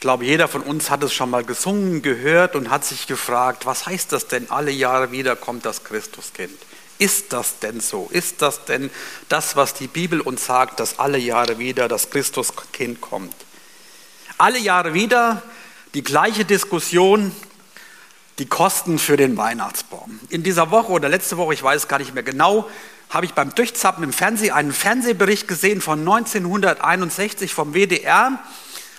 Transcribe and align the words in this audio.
Ich 0.00 0.02
glaube, 0.02 0.24
jeder 0.24 0.48
von 0.48 0.62
uns 0.62 0.88
hat 0.88 1.02
es 1.02 1.12
schon 1.12 1.28
mal 1.28 1.44
gesungen, 1.44 2.00
gehört 2.00 2.56
und 2.56 2.70
hat 2.70 2.86
sich 2.86 3.06
gefragt, 3.06 3.66
was 3.66 3.84
heißt 3.84 4.12
das 4.12 4.28
denn, 4.28 4.50
alle 4.50 4.70
Jahre 4.70 5.12
wieder 5.12 5.36
kommt 5.36 5.66
das 5.66 5.84
Christuskind? 5.84 6.56
Ist 6.96 7.34
das 7.34 7.58
denn 7.58 7.80
so? 7.80 8.08
Ist 8.10 8.40
das 8.40 8.64
denn 8.64 8.88
das, 9.28 9.56
was 9.56 9.74
die 9.74 9.88
Bibel 9.88 10.22
uns 10.22 10.46
sagt, 10.46 10.80
dass 10.80 10.98
alle 10.98 11.18
Jahre 11.18 11.58
wieder 11.58 11.86
das 11.86 12.08
Christuskind 12.08 13.02
kommt? 13.02 13.34
Alle 14.38 14.58
Jahre 14.58 14.94
wieder 14.94 15.42
die 15.92 16.02
gleiche 16.02 16.46
Diskussion, 16.46 17.30
die 18.38 18.46
Kosten 18.46 18.98
für 18.98 19.18
den 19.18 19.36
Weihnachtsbaum. 19.36 20.18
In 20.30 20.42
dieser 20.42 20.70
Woche 20.70 20.92
oder 20.92 21.10
letzte 21.10 21.36
Woche, 21.36 21.52
ich 21.52 21.62
weiß 21.62 21.82
es 21.82 21.88
gar 21.88 21.98
nicht 21.98 22.14
mehr 22.14 22.22
genau, 22.22 22.70
habe 23.10 23.26
ich 23.26 23.34
beim 23.34 23.54
Durchzappen 23.54 24.02
im 24.02 24.14
Fernsehen 24.14 24.54
einen 24.54 24.72
Fernsehbericht 24.72 25.46
gesehen 25.46 25.82
von 25.82 25.98
1961 25.98 27.52
vom 27.52 27.74
WDR. 27.74 28.42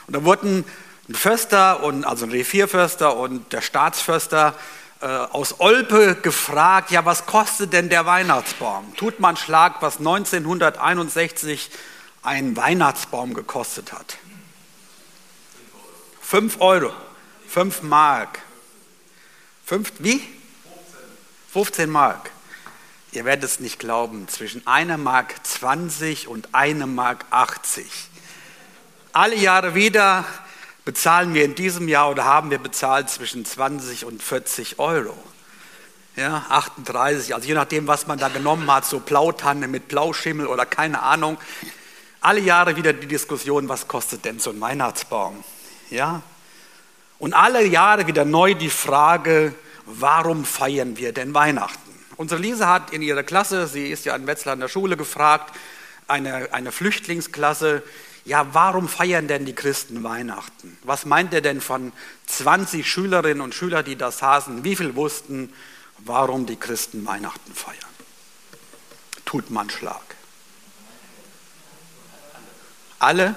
Und 0.05 0.15
da 0.15 0.23
wurden 0.25 0.63
ein 1.11 1.15
Förster, 1.15 1.83
und, 1.83 2.05
also 2.05 2.25
ein 2.25 2.31
Revierförster 2.31 3.15
und 3.15 3.51
der 3.51 3.61
Staatsförster 3.61 4.55
äh, 5.01 5.05
aus 5.05 5.59
Olpe 5.59 6.15
gefragt, 6.15 6.91
ja, 6.91 7.05
was 7.05 7.25
kostet 7.25 7.73
denn 7.73 7.89
der 7.89 8.05
Weihnachtsbaum? 8.05 8.95
Tut 8.95 9.19
man 9.19 9.35
Schlag, 9.35 9.81
was 9.81 9.97
1961 9.97 11.69
ein 12.23 12.55
Weihnachtsbaum 12.55 13.33
gekostet 13.33 13.91
hat. 13.91 14.17
Fünf 16.21 16.61
Euro, 16.61 16.93
fünf 17.47 17.81
Mark. 17.81 18.39
Fünf, 19.65 19.91
wie? 19.99 20.21
15 21.51 21.89
Mark. 21.89 22.31
Ihr 23.11 23.25
werdet 23.25 23.43
es 23.43 23.59
nicht 23.59 23.79
glauben, 23.79 24.29
zwischen 24.29 24.65
einer 24.65 24.97
Mark 24.97 25.45
20 25.45 26.29
und 26.29 26.55
einem 26.55 26.95
Mark 26.95 27.25
80. 27.31 27.85
Alle 29.11 29.35
Jahre 29.35 29.75
wieder 29.75 30.23
bezahlen 30.85 31.33
wir 31.33 31.45
in 31.45 31.55
diesem 31.55 31.87
Jahr 31.87 32.09
oder 32.09 32.25
haben 32.25 32.49
wir 32.49 32.57
bezahlt 32.57 33.09
zwischen 33.09 33.45
20 33.45 34.05
und 34.05 34.21
40 34.21 34.79
Euro. 34.79 35.17
Ja, 36.15 36.45
38, 36.49 37.33
also 37.33 37.47
je 37.47 37.53
nachdem, 37.53 37.87
was 37.87 38.05
man 38.05 38.19
da 38.19 38.27
genommen 38.27 38.69
hat, 38.69 38.85
so 38.85 38.99
Blautanne 38.99 39.67
mit 39.67 39.87
Blauschimmel 39.87 40.45
oder 40.45 40.65
keine 40.65 41.01
Ahnung. 41.01 41.37
Alle 42.19 42.41
Jahre 42.41 42.75
wieder 42.75 42.91
die 42.91 43.07
Diskussion, 43.07 43.69
was 43.69 43.87
kostet 43.87 44.25
denn 44.25 44.39
so 44.39 44.49
ein 44.49 44.59
Weihnachtsbaum? 44.59 45.43
Ja? 45.89 46.21
Und 47.17 47.33
alle 47.33 47.65
Jahre 47.65 48.07
wieder 48.07 48.25
neu 48.25 48.55
die 48.55 48.69
Frage, 48.69 49.53
warum 49.85 50.43
feiern 50.43 50.97
wir 50.97 51.13
denn 51.13 51.33
Weihnachten? 51.33 51.79
Unsere 52.17 52.41
Lisa 52.41 52.67
hat 52.67 52.91
in 52.91 53.01
ihrer 53.01 53.23
Klasse, 53.23 53.67
sie 53.67 53.87
ist 53.87 54.05
ja 54.05 54.15
in 54.15 54.27
Wetzlar 54.27 54.53
in 54.53 54.59
der 54.59 54.67
Schule 54.67 54.97
gefragt, 54.97 55.55
eine, 56.07 56.53
eine 56.53 56.71
Flüchtlingsklasse, 56.71 57.83
ja, 58.23 58.53
warum 58.53 58.87
feiern 58.87 59.27
denn 59.27 59.45
die 59.45 59.55
Christen 59.55 60.03
Weihnachten? 60.03 60.77
Was 60.83 61.05
meint 61.05 61.33
er 61.33 61.41
denn 61.41 61.59
von 61.59 61.91
20 62.27 62.89
Schülerinnen 62.89 63.41
und 63.41 63.55
Schülern, 63.55 63.83
die 63.83 63.95
das 63.95 64.19
saßen? 64.19 64.63
Wie 64.63 64.75
viel 64.75 64.95
wussten, 64.95 65.51
warum 65.97 66.45
die 66.45 66.57
Christen 66.57 67.05
Weihnachten 67.05 67.53
feiern? 67.53 67.77
Tut 69.25 69.49
man 69.49 69.69
Schlag. 69.69 70.01
Alle? 72.99 73.33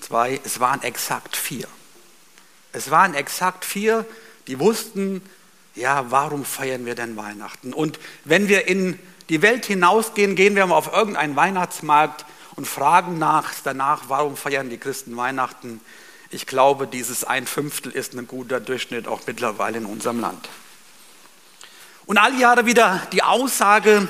Zwei? 0.00 0.40
Es 0.44 0.60
waren 0.60 0.82
exakt 0.82 1.36
vier. 1.36 1.66
Es 2.72 2.90
waren 2.90 3.14
exakt 3.14 3.64
vier, 3.64 4.04
die 4.46 4.58
wussten, 4.58 5.22
ja, 5.74 6.10
warum 6.10 6.44
feiern 6.44 6.84
wir 6.84 6.94
denn 6.94 7.16
Weihnachten? 7.16 7.72
Und 7.72 7.98
wenn 8.24 8.48
wir 8.48 8.68
in 8.68 8.98
die 9.30 9.40
Welt 9.40 9.64
hinausgehen, 9.64 10.36
gehen 10.36 10.56
wir 10.56 10.66
mal 10.66 10.74
auf 10.74 10.92
irgendeinen 10.92 11.36
Weihnachtsmarkt, 11.36 12.26
und 12.56 12.66
fragen 12.66 13.18
nach, 13.18 13.52
danach, 13.64 14.04
warum 14.08 14.36
feiern 14.36 14.70
die 14.70 14.78
Christen 14.78 15.16
Weihnachten. 15.16 15.80
Ich 16.30 16.46
glaube, 16.46 16.86
dieses 16.86 17.24
ein 17.24 17.46
Fünftel 17.46 17.92
ist 17.92 18.14
ein 18.14 18.26
guter 18.26 18.60
Durchschnitt 18.60 19.06
auch 19.06 19.20
mittlerweile 19.26 19.78
in 19.78 19.86
unserem 19.86 20.20
Land. 20.20 20.48
Und 22.06 22.18
alle 22.18 22.38
Jahre 22.38 22.66
wieder 22.66 23.02
die 23.12 23.22
Aussage, 23.22 24.08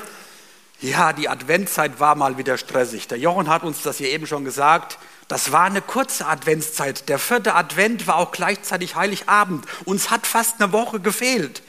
ja, 0.81 1.13
die 1.13 1.29
Adventszeit 1.29 1.99
war 1.99 2.15
mal 2.15 2.37
wieder 2.37 2.57
stressig. 2.57 3.07
Der 3.07 3.17
Jochen 3.17 3.49
hat 3.49 3.63
uns 3.63 3.81
das 3.83 3.97
hier 3.97 4.09
eben 4.09 4.27
schon 4.27 4.43
gesagt. 4.43 4.97
Das 5.27 5.51
war 5.51 5.63
eine 5.63 5.81
kurze 5.81 6.27
Adventszeit. 6.27 7.07
Der 7.07 7.19
vierte 7.19 7.55
Advent 7.55 8.07
war 8.07 8.17
auch 8.17 8.31
gleichzeitig 8.31 8.95
Heiligabend. 8.95 9.65
Uns 9.85 10.11
hat 10.11 10.27
fast 10.27 10.61
eine 10.61 10.73
Woche 10.73 10.99
gefehlt. 10.99 11.63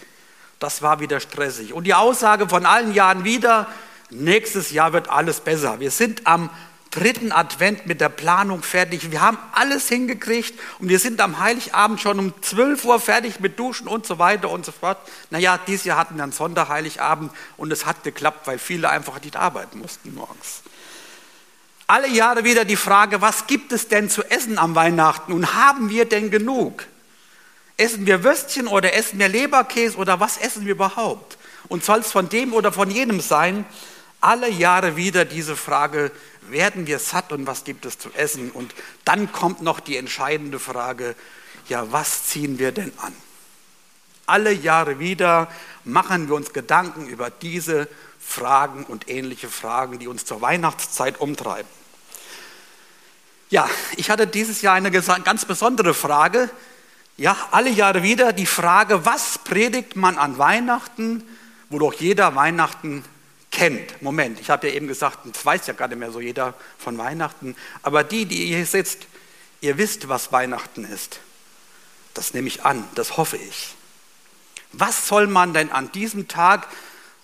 Das 0.58 0.82
war 0.82 0.98
wieder 0.98 1.20
stressig. 1.20 1.72
Und 1.72 1.84
die 1.84 1.94
Aussage 1.94 2.48
von 2.48 2.66
allen 2.66 2.92
Jahren 2.94 3.24
wieder, 3.24 3.68
nächstes 4.14 4.70
Jahr 4.70 4.92
wird 4.92 5.08
alles 5.08 5.40
besser. 5.40 5.80
Wir 5.80 5.90
sind 5.90 6.26
am 6.26 6.50
dritten 6.90 7.32
Advent 7.32 7.86
mit 7.86 8.00
der 8.00 8.08
Planung 8.08 8.62
fertig. 8.62 9.10
Wir 9.10 9.20
haben 9.20 9.38
alles 9.52 9.88
hingekriegt 9.88 10.58
und 10.78 10.88
wir 10.88 11.00
sind 11.00 11.20
am 11.20 11.40
Heiligabend 11.40 12.00
schon 12.00 12.18
um 12.18 12.32
12 12.40 12.84
Uhr 12.84 13.00
fertig 13.00 13.40
mit 13.40 13.58
Duschen 13.58 13.88
und 13.88 14.06
so 14.06 14.18
weiter 14.18 14.48
und 14.50 14.64
so 14.64 14.72
fort. 14.72 14.98
Naja, 15.30 15.58
dieses 15.66 15.84
Jahr 15.84 15.98
hatten 15.98 16.16
wir 16.16 16.22
einen 16.22 16.32
Sonderheiligabend 16.32 17.32
und 17.56 17.72
es 17.72 17.84
hat 17.84 18.04
geklappt, 18.04 18.46
weil 18.46 18.58
viele 18.58 18.88
einfach 18.90 19.20
nicht 19.20 19.36
arbeiten 19.36 19.80
mussten 19.80 20.14
morgens. 20.14 20.62
Alle 21.86 22.08
Jahre 22.08 22.44
wieder 22.44 22.64
die 22.64 22.76
Frage, 22.76 23.20
was 23.20 23.46
gibt 23.46 23.72
es 23.72 23.88
denn 23.88 24.08
zu 24.08 24.22
essen 24.30 24.58
am 24.58 24.74
Weihnachten 24.74 25.32
und 25.32 25.54
haben 25.54 25.90
wir 25.90 26.04
denn 26.04 26.30
genug? 26.30 26.86
Essen 27.76 28.06
wir 28.06 28.22
Würstchen 28.22 28.68
oder 28.68 28.94
essen 28.94 29.18
wir 29.18 29.28
Leberkäse 29.28 29.96
oder 29.96 30.20
was 30.20 30.38
essen 30.38 30.64
wir 30.64 30.72
überhaupt? 30.72 31.36
Und 31.68 31.84
soll 31.84 31.98
es 31.98 32.12
von 32.12 32.28
dem 32.28 32.52
oder 32.52 32.72
von 32.72 32.90
jenem 32.90 33.20
sein? 33.20 33.66
Alle 34.24 34.48
Jahre 34.48 34.96
wieder 34.96 35.24
diese 35.24 35.54
Frage, 35.54 36.10
werden 36.48 36.86
wir 36.86 36.98
satt 36.98 37.30
und 37.30 37.46
was 37.46 37.64
gibt 37.64 37.84
es 37.84 37.98
zu 37.98 38.10
essen? 38.14 38.50
Und 38.50 38.74
dann 39.04 39.30
kommt 39.32 39.60
noch 39.62 39.80
die 39.80 39.96
entscheidende 39.96 40.58
Frage, 40.58 41.14
ja, 41.68 41.92
was 41.92 42.26
ziehen 42.26 42.58
wir 42.58 42.72
denn 42.72 42.92
an? 42.98 43.14
Alle 44.26 44.52
Jahre 44.52 44.98
wieder 44.98 45.48
machen 45.84 46.28
wir 46.28 46.36
uns 46.36 46.54
Gedanken 46.54 47.06
über 47.06 47.28
diese 47.28 47.86
Fragen 48.18 48.84
und 48.84 49.10
ähnliche 49.10 49.48
Fragen, 49.48 49.98
die 49.98 50.08
uns 50.08 50.24
zur 50.24 50.40
Weihnachtszeit 50.40 51.20
umtreiben. 51.20 51.70
Ja, 53.50 53.68
ich 53.96 54.08
hatte 54.08 54.26
dieses 54.26 54.62
Jahr 54.62 54.74
eine 54.74 54.90
ganz 54.90 55.44
besondere 55.44 55.92
Frage. 55.92 56.48
Ja, 57.18 57.36
alle 57.50 57.70
Jahre 57.70 58.02
wieder 58.02 58.32
die 58.32 58.46
Frage, 58.46 59.04
was 59.04 59.38
predigt 59.38 59.96
man 59.96 60.16
an 60.16 60.38
Weihnachten, 60.38 61.22
wo 61.68 61.78
doch 61.78 61.92
jeder 61.92 62.34
Weihnachten 62.34 63.04
kennt. 63.54 64.02
Moment, 64.02 64.40
ich 64.40 64.50
habe 64.50 64.68
ja 64.68 64.74
eben 64.74 64.88
gesagt, 64.88 65.20
das 65.24 65.46
weiß 65.46 65.66
ja 65.68 65.74
gar 65.74 65.88
nicht 65.88 65.98
mehr 65.98 66.10
so 66.10 66.20
jeder 66.20 66.54
von 66.76 66.98
Weihnachten. 66.98 67.56
Aber 67.82 68.02
die, 68.04 68.26
die 68.26 68.46
hier 68.46 68.66
sitzt, 68.66 69.06
ihr 69.60 69.78
wisst, 69.78 70.08
was 70.08 70.32
Weihnachten 70.32 70.84
ist. 70.84 71.20
Das 72.12 72.34
nehme 72.34 72.48
ich 72.48 72.64
an, 72.64 72.84
das 72.96 73.16
hoffe 73.16 73.36
ich. 73.36 73.74
Was 74.72 75.06
soll 75.06 75.28
man 75.28 75.54
denn 75.54 75.70
an 75.70 75.90
diesem 75.92 76.26
Tag, 76.26 76.68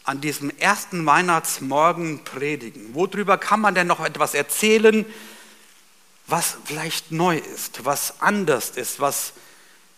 an 0.04 0.20
diesem 0.20 0.50
ersten 0.58 1.04
Weihnachtsmorgen 1.04 2.24
predigen? 2.24 2.94
Worüber 2.94 3.36
kann 3.36 3.60
man 3.60 3.74
denn 3.74 3.88
noch 3.88 4.00
etwas 4.00 4.34
erzählen, 4.34 5.04
was 6.28 6.58
vielleicht 6.64 7.10
neu 7.10 7.38
ist, 7.38 7.84
was 7.84 8.20
anders 8.20 8.70
ist, 8.70 9.00
was 9.00 9.32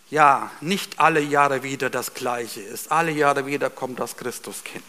ja 0.09 0.49
nicht 0.61 0.99
alle 0.99 1.21
Jahre 1.21 1.61
wieder 1.61 1.91
das 1.91 2.15
Gleiche 2.15 2.61
ist. 2.61 2.91
Alle 2.91 3.11
Jahre 3.11 3.45
wieder 3.45 3.69
kommt 3.69 3.99
das 3.99 4.17
Christuskind. 4.17 4.83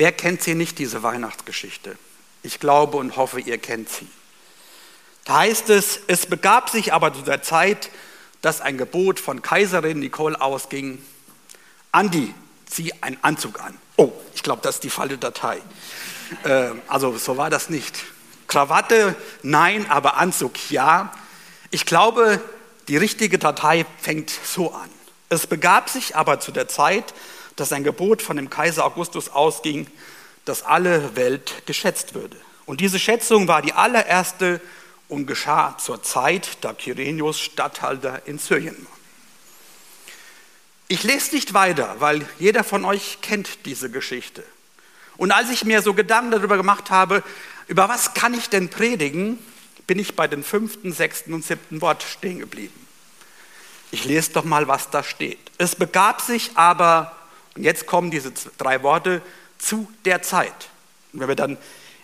Wer 0.00 0.12
kennt 0.12 0.40
sie 0.40 0.54
nicht, 0.54 0.78
diese 0.78 1.02
Weihnachtsgeschichte? 1.02 1.98
Ich 2.42 2.58
glaube 2.58 2.96
und 2.96 3.18
hoffe, 3.18 3.38
ihr 3.38 3.58
kennt 3.58 3.90
sie. 3.90 4.08
Da 5.26 5.40
heißt 5.40 5.68
es, 5.68 6.00
es 6.06 6.24
begab 6.24 6.70
sich 6.70 6.94
aber 6.94 7.12
zu 7.12 7.20
der 7.20 7.42
Zeit, 7.42 7.90
dass 8.40 8.62
ein 8.62 8.78
Gebot 8.78 9.20
von 9.20 9.42
Kaiserin 9.42 9.98
Nicole 9.98 10.40
ausging. 10.40 11.04
Andi, 11.92 12.32
zieh 12.64 12.94
einen 13.02 13.18
Anzug 13.20 13.60
an. 13.60 13.76
Oh, 13.98 14.10
ich 14.34 14.42
glaube, 14.42 14.62
das 14.62 14.76
ist 14.76 14.84
die 14.84 14.88
falsche 14.88 15.18
Datei. 15.18 15.60
Äh, 16.44 16.70
also 16.88 17.18
so 17.18 17.36
war 17.36 17.50
das 17.50 17.68
nicht. 17.68 18.02
Krawatte, 18.46 19.14
nein, 19.42 19.84
aber 19.90 20.16
Anzug, 20.16 20.70
ja. 20.70 21.12
Ich 21.70 21.84
glaube, 21.84 22.40
die 22.88 22.96
richtige 22.96 23.38
Datei 23.38 23.84
fängt 24.00 24.30
so 24.30 24.72
an. 24.72 24.88
Es 25.28 25.46
begab 25.46 25.90
sich 25.90 26.16
aber 26.16 26.40
zu 26.40 26.52
der 26.52 26.68
Zeit, 26.68 27.12
dass 27.60 27.72
ein 27.72 27.84
Gebot 27.84 28.22
von 28.22 28.36
dem 28.36 28.48
Kaiser 28.48 28.84
Augustus 28.84 29.28
ausging, 29.28 29.86
dass 30.46 30.62
alle 30.62 31.14
Welt 31.14 31.66
geschätzt 31.66 32.14
würde. 32.14 32.36
Und 32.64 32.80
diese 32.80 32.98
Schätzung 32.98 33.48
war 33.48 33.60
die 33.62 33.74
allererste 33.74 34.60
und 35.08 35.26
geschah 35.26 35.76
zur 35.76 36.02
Zeit, 36.02 36.58
da 36.62 36.72
Kyrenius 36.72 37.38
Statthalter 37.38 38.22
in 38.26 38.38
Syrien 38.38 38.76
war. 38.76 38.96
Ich 40.88 41.02
lese 41.04 41.34
nicht 41.34 41.52
weiter, 41.52 41.96
weil 41.98 42.26
jeder 42.38 42.64
von 42.64 42.84
euch 42.84 43.18
kennt 43.20 43.66
diese 43.66 43.90
Geschichte. 43.90 44.42
Und 45.16 45.30
als 45.30 45.50
ich 45.50 45.64
mir 45.64 45.82
so 45.82 45.94
Gedanken 45.94 46.30
darüber 46.30 46.56
gemacht 46.56 46.90
habe, 46.90 47.22
über 47.68 47.88
was 47.88 48.14
kann 48.14 48.32
ich 48.32 48.48
denn 48.48 48.70
predigen, 48.70 49.38
bin 49.86 49.98
ich 49.98 50.16
bei 50.16 50.26
dem 50.26 50.42
fünften, 50.42 50.92
sechsten 50.92 51.34
und 51.34 51.44
siebten 51.44 51.80
Wort 51.82 52.02
stehen 52.02 52.38
geblieben. 52.38 52.86
Ich 53.90 54.04
lese 54.04 54.32
doch 54.32 54.44
mal, 54.44 54.66
was 54.66 54.90
da 54.90 55.02
steht. 55.02 55.38
Es 55.58 55.76
begab 55.76 56.20
sich 56.20 56.52
aber 56.54 57.19
und 57.54 57.64
jetzt 57.64 57.86
kommen 57.86 58.10
diese 58.10 58.32
drei 58.58 58.82
Worte 58.82 59.22
zu 59.58 59.90
der 60.04 60.22
Zeit. 60.22 60.70
Und 61.12 61.20
wenn 61.20 61.28
wir 61.28 61.36
dann 61.36 61.58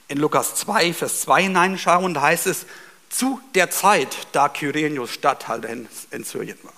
in 0.09 0.19
Lukas 0.19 0.55
2, 0.57 0.93
Vers 0.93 1.23
2 1.23 1.43
hineinschauen, 1.45 2.15
da 2.15 2.23
heißt 2.23 2.47
es, 2.47 2.67
zu 3.09 3.41
der 3.55 3.71
Zeit, 3.71 4.17
da 4.33 4.49
Kyrenius 4.49 5.11
Statthalter 5.11 5.69
in, 5.69 5.89
in 6.11 6.25
Syrien 6.25 6.59
war. 6.63 6.73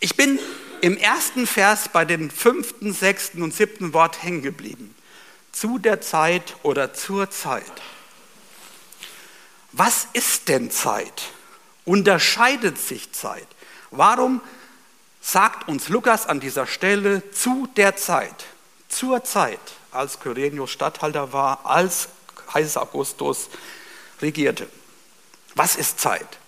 Ich 0.00 0.16
bin 0.16 0.38
im 0.80 0.96
ersten 0.96 1.46
Vers 1.46 1.88
bei 1.92 2.04
dem 2.04 2.30
fünften, 2.30 2.92
sechsten 2.92 3.42
und 3.42 3.54
siebten 3.54 3.92
Wort 3.92 4.22
hängen 4.22 4.42
geblieben. 4.42 4.94
Zu 5.52 5.78
der 5.78 6.00
Zeit 6.00 6.56
oder 6.62 6.92
zur 6.92 7.30
Zeit. 7.30 7.64
Was 9.72 10.08
ist 10.12 10.48
denn 10.48 10.70
Zeit? 10.70 11.30
Unterscheidet 11.84 12.78
sich 12.78 13.12
Zeit? 13.12 13.46
Warum 13.90 14.40
sagt 15.26 15.68
uns 15.68 15.88
Lukas 15.88 16.26
an 16.26 16.38
dieser 16.38 16.68
Stelle 16.68 17.28
zu 17.32 17.68
der 17.76 17.96
Zeit, 17.96 18.46
zur 18.88 19.24
Zeit, 19.24 19.58
als 19.90 20.20
Kyrenius 20.20 20.70
Statthalter 20.70 21.32
war, 21.32 21.66
als 21.66 22.08
Kaiser 22.46 22.82
Augustus 22.82 23.48
regierte? 24.22 24.68
Was 25.56 25.74
ist 25.74 25.98
Zeit? 25.98 26.38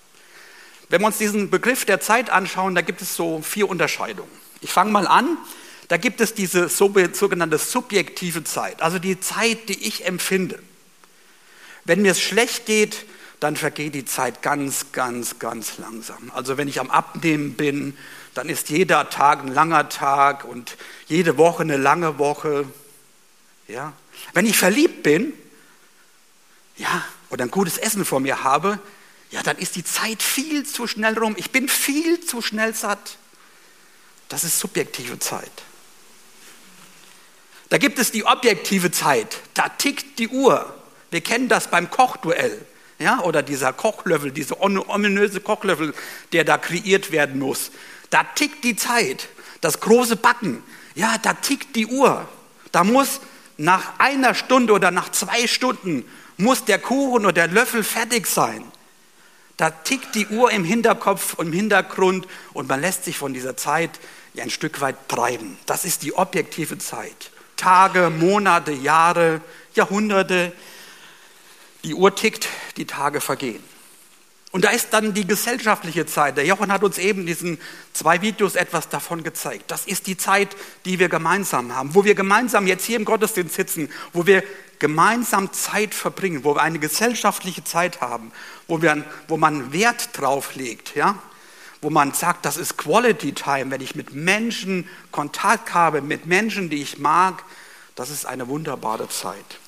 Wenn 0.88 1.00
wir 1.00 1.08
uns 1.08 1.18
diesen 1.18 1.50
Begriff 1.50 1.86
der 1.86 2.00
Zeit 2.00 2.30
anschauen, 2.30 2.76
da 2.76 2.82
gibt 2.82 3.02
es 3.02 3.16
so 3.16 3.42
vier 3.42 3.68
Unterscheidungen. 3.68 4.30
Ich 4.60 4.72
fange 4.72 4.92
mal 4.92 5.08
an. 5.08 5.36
Da 5.88 5.96
gibt 5.96 6.20
es 6.20 6.34
diese 6.34 6.68
sogenannte 6.68 7.58
subjektive 7.58 8.44
Zeit, 8.44 8.82
also 8.82 8.98
die 8.98 9.18
Zeit, 9.18 9.70
die 9.70 9.88
ich 9.88 10.04
empfinde. 10.04 10.62
Wenn 11.84 12.02
mir 12.02 12.12
es 12.12 12.20
schlecht 12.20 12.66
geht, 12.66 13.06
dann 13.40 13.56
vergeht 13.56 13.94
die 13.94 14.04
Zeit 14.04 14.42
ganz, 14.42 14.92
ganz, 14.92 15.38
ganz 15.38 15.78
langsam. 15.78 16.30
Also 16.34 16.58
wenn 16.58 16.68
ich 16.68 16.80
am 16.80 16.90
Abnehmen 16.90 17.54
bin, 17.54 17.96
dann 18.38 18.48
ist 18.48 18.68
jeder 18.68 19.10
Tag 19.10 19.40
ein 19.40 19.48
langer 19.48 19.88
Tag 19.88 20.44
und 20.44 20.76
jede 21.08 21.38
Woche 21.38 21.64
eine 21.64 21.76
lange 21.76 22.20
Woche. 22.20 22.66
Ja. 23.66 23.94
Wenn 24.32 24.46
ich 24.46 24.56
verliebt 24.56 25.02
bin, 25.02 25.32
ja, 26.76 27.04
oder 27.30 27.42
ein 27.42 27.50
gutes 27.50 27.78
Essen 27.78 28.04
vor 28.04 28.20
mir 28.20 28.44
habe, 28.44 28.78
ja, 29.32 29.42
dann 29.42 29.58
ist 29.58 29.74
die 29.74 29.82
Zeit 29.82 30.22
viel 30.22 30.64
zu 30.64 30.86
schnell 30.86 31.18
rum. 31.18 31.34
Ich 31.36 31.50
bin 31.50 31.68
viel 31.68 32.20
zu 32.20 32.40
schnell 32.40 32.76
satt. 32.76 33.18
Das 34.28 34.44
ist 34.44 34.60
subjektive 34.60 35.18
Zeit. 35.18 35.50
Da 37.70 37.78
gibt 37.78 37.98
es 37.98 38.12
die 38.12 38.24
objektive 38.24 38.92
Zeit. 38.92 39.40
Da 39.54 39.68
tickt 39.68 40.20
die 40.20 40.28
Uhr. 40.28 40.72
Wir 41.10 41.22
kennen 41.22 41.48
das 41.48 41.72
beim 41.72 41.90
Kochduell. 41.90 42.64
Ja, 43.00 43.20
oder 43.20 43.42
dieser 43.42 43.72
Kochlöffel, 43.72 44.30
dieser 44.30 44.60
ominöse 44.60 45.40
Kochlöffel, 45.40 45.92
der 46.32 46.44
da 46.44 46.56
kreiert 46.56 47.10
werden 47.10 47.40
muss. 47.40 47.72
Da 48.10 48.24
tickt 48.24 48.64
die 48.64 48.76
Zeit. 48.76 49.28
Das 49.60 49.80
große 49.80 50.16
Backen. 50.16 50.62
Ja, 50.94 51.16
da 51.18 51.34
tickt 51.34 51.76
die 51.76 51.86
Uhr. 51.86 52.28
Da 52.72 52.84
muss 52.84 53.20
nach 53.56 53.98
einer 53.98 54.34
Stunde 54.34 54.72
oder 54.72 54.90
nach 54.90 55.10
zwei 55.10 55.46
Stunden 55.46 56.04
muss 56.36 56.64
der 56.64 56.78
Kuchen 56.78 57.24
oder 57.24 57.32
der 57.32 57.48
Löffel 57.48 57.82
fertig 57.82 58.26
sein. 58.26 58.64
Da 59.56 59.70
tickt 59.70 60.14
die 60.14 60.28
Uhr 60.28 60.52
im 60.52 60.64
Hinterkopf 60.64 61.34
und 61.34 61.48
im 61.48 61.52
Hintergrund 61.52 62.28
und 62.52 62.68
man 62.68 62.80
lässt 62.80 63.04
sich 63.04 63.18
von 63.18 63.34
dieser 63.34 63.56
Zeit 63.56 63.90
ein 64.40 64.50
Stück 64.50 64.80
weit 64.80 65.08
treiben. 65.08 65.58
Das 65.66 65.84
ist 65.84 66.04
die 66.04 66.14
objektive 66.14 66.78
Zeit. 66.78 67.32
Tage, 67.56 68.08
Monate, 68.10 68.70
Jahre, 68.70 69.40
Jahrhunderte. 69.74 70.52
Die 71.82 71.94
Uhr 71.94 72.14
tickt, 72.14 72.48
die 72.76 72.86
Tage 72.86 73.20
vergehen. 73.20 73.62
Und 74.50 74.64
da 74.64 74.70
ist 74.70 74.88
dann 74.92 75.12
die 75.12 75.26
gesellschaftliche 75.26 76.06
Zeit. 76.06 76.38
Der 76.38 76.46
Jochen 76.46 76.72
hat 76.72 76.82
uns 76.82 76.96
eben 76.96 77.20
in 77.20 77.26
diesen 77.26 77.58
zwei 77.92 78.22
Videos 78.22 78.54
etwas 78.54 78.88
davon 78.88 79.22
gezeigt. 79.22 79.70
Das 79.70 79.84
ist 79.84 80.06
die 80.06 80.16
Zeit, 80.16 80.56
die 80.86 80.98
wir 80.98 81.10
gemeinsam 81.10 81.74
haben, 81.74 81.94
wo 81.94 82.04
wir 82.04 82.14
gemeinsam 82.14 82.66
jetzt 82.66 82.86
hier 82.86 82.96
im 82.96 83.04
Gottesdienst 83.04 83.54
sitzen, 83.54 83.90
wo 84.14 84.26
wir 84.26 84.42
gemeinsam 84.78 85.52
Zeit 85.52 85.94
verbringen, 85.94 86.44
wo 86.44 86.54
wir 86.54 86.62
eine 86.62 86.78
gesellschaftliche 86.78 87.62
Zeit 87.64 88.00
haben, 88.00 88.32
wo, 88.68 88.80
wir, 88.80 89.04
wo 89.26 89.36
man 89.36 89.72
Wert 89.72 90.10
drauf 90.18 90.54
legt, 90.54 90.94
ja? 90.94 91.18
wo 91.82 91.90
man 91.90 92.12
sagt, 92.12 92.46
das 92.46 92.56
ist 92.56 92.78
Quality 92.78 93.32
Time, 93.32 93.70
wenn 93.70 93.80
ich 93.80 93.94
mit 93.94 94.14
Menschen 94.14 94.88
Kontakt 95.12 95.74
habe, 95.74 96.00
mit 96.00 96.26
Menschen, 96.26 96.70
die 96.70 96.82
ich 96.82 96.98
mag, 96.98 97.44
das 97.96 98.10
ist 98.10 98.24
eine 98.24 98.48
wunderbare 98.48 99.08
Zeit. 99.08 99.58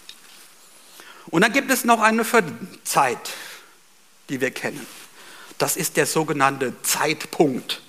Und 1.27 1.43
dann 1.43 1.53
gibt 1.53 1.71
es 1.71 1.85
noch 1.85 2.01
eine 2.01 2.25
Zeit, 2.85 3.31
die 4.31 4.41
wir 4.41 4.51
kennen. 4.51 4.87
Das 5.59 5.77
ist 5.77 5.97
der 5.99 6.07
sogenannte 6.07 6.73
Zeitpunkt. 6.83 7.83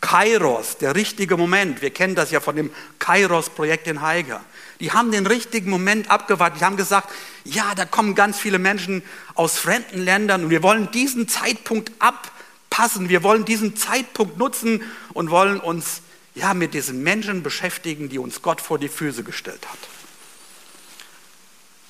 Kairos, 0.00 0.78
der 0.78 0.94
richtige 0.94 1.36
Moment. 1.36 1.82
Wir 1.82 1.90
kennen 1.90 2.14
das 2.14 2.30
ja 2.30 2.40
von 2.40 2.56
dem 2.56 2.70
Kairos-Projekt 2.98 3.86
in 3.86 4.00
Haiger. 4.00 4.42
Die 4.80 4.92
haben 4.92 5.12
den 5.12 5.26
richtigen 5.26 5.68
Moment 5.68 6.10
abgewartet. 6.10 6.60
Die 6.60 6.64
haben 6.64 6.78
gesagt, 6.78 7.10
ja, 7.44 7.74
da 7.74 7.84
kommen 7.84 8.14
ganz 8.14 8.38
viele 8.38 8.58
Menschen 8.58 9.02
aus 9.34 9.58
fremden 9.58 10.02
Ländern 10.02 10.44
und 10.44 10.50
wir 10.50 10.62
wollen 10.62 10.90
diesen 10.90 11.28
Zeitpunkt 11.28 11.92
abpassen. 11.98 13.10
Wir 13.10 13.22
wollen 13.22 13.44
diesen 13.44 13.76
Zeitpunkt 13.76 14.38
nutzen 14.38 14.82
und 15.12 15.30
wollen 15.30 15.60
uns 15.60 16.00
ja 16.34 16.54
mit 16.54 16.72
diesen 16.72 17.02
Menschen 17.02 17.42
beschäftigen, 17.42 18.08
die 18.08 18.18
uns 18.18 18.40
Gott 18.40 18.62
vor 18.62 18.78
die 18.78 18.88
Füße 18.88 19.22
gestellt 19.22 19.66
hat. 19.68 19.78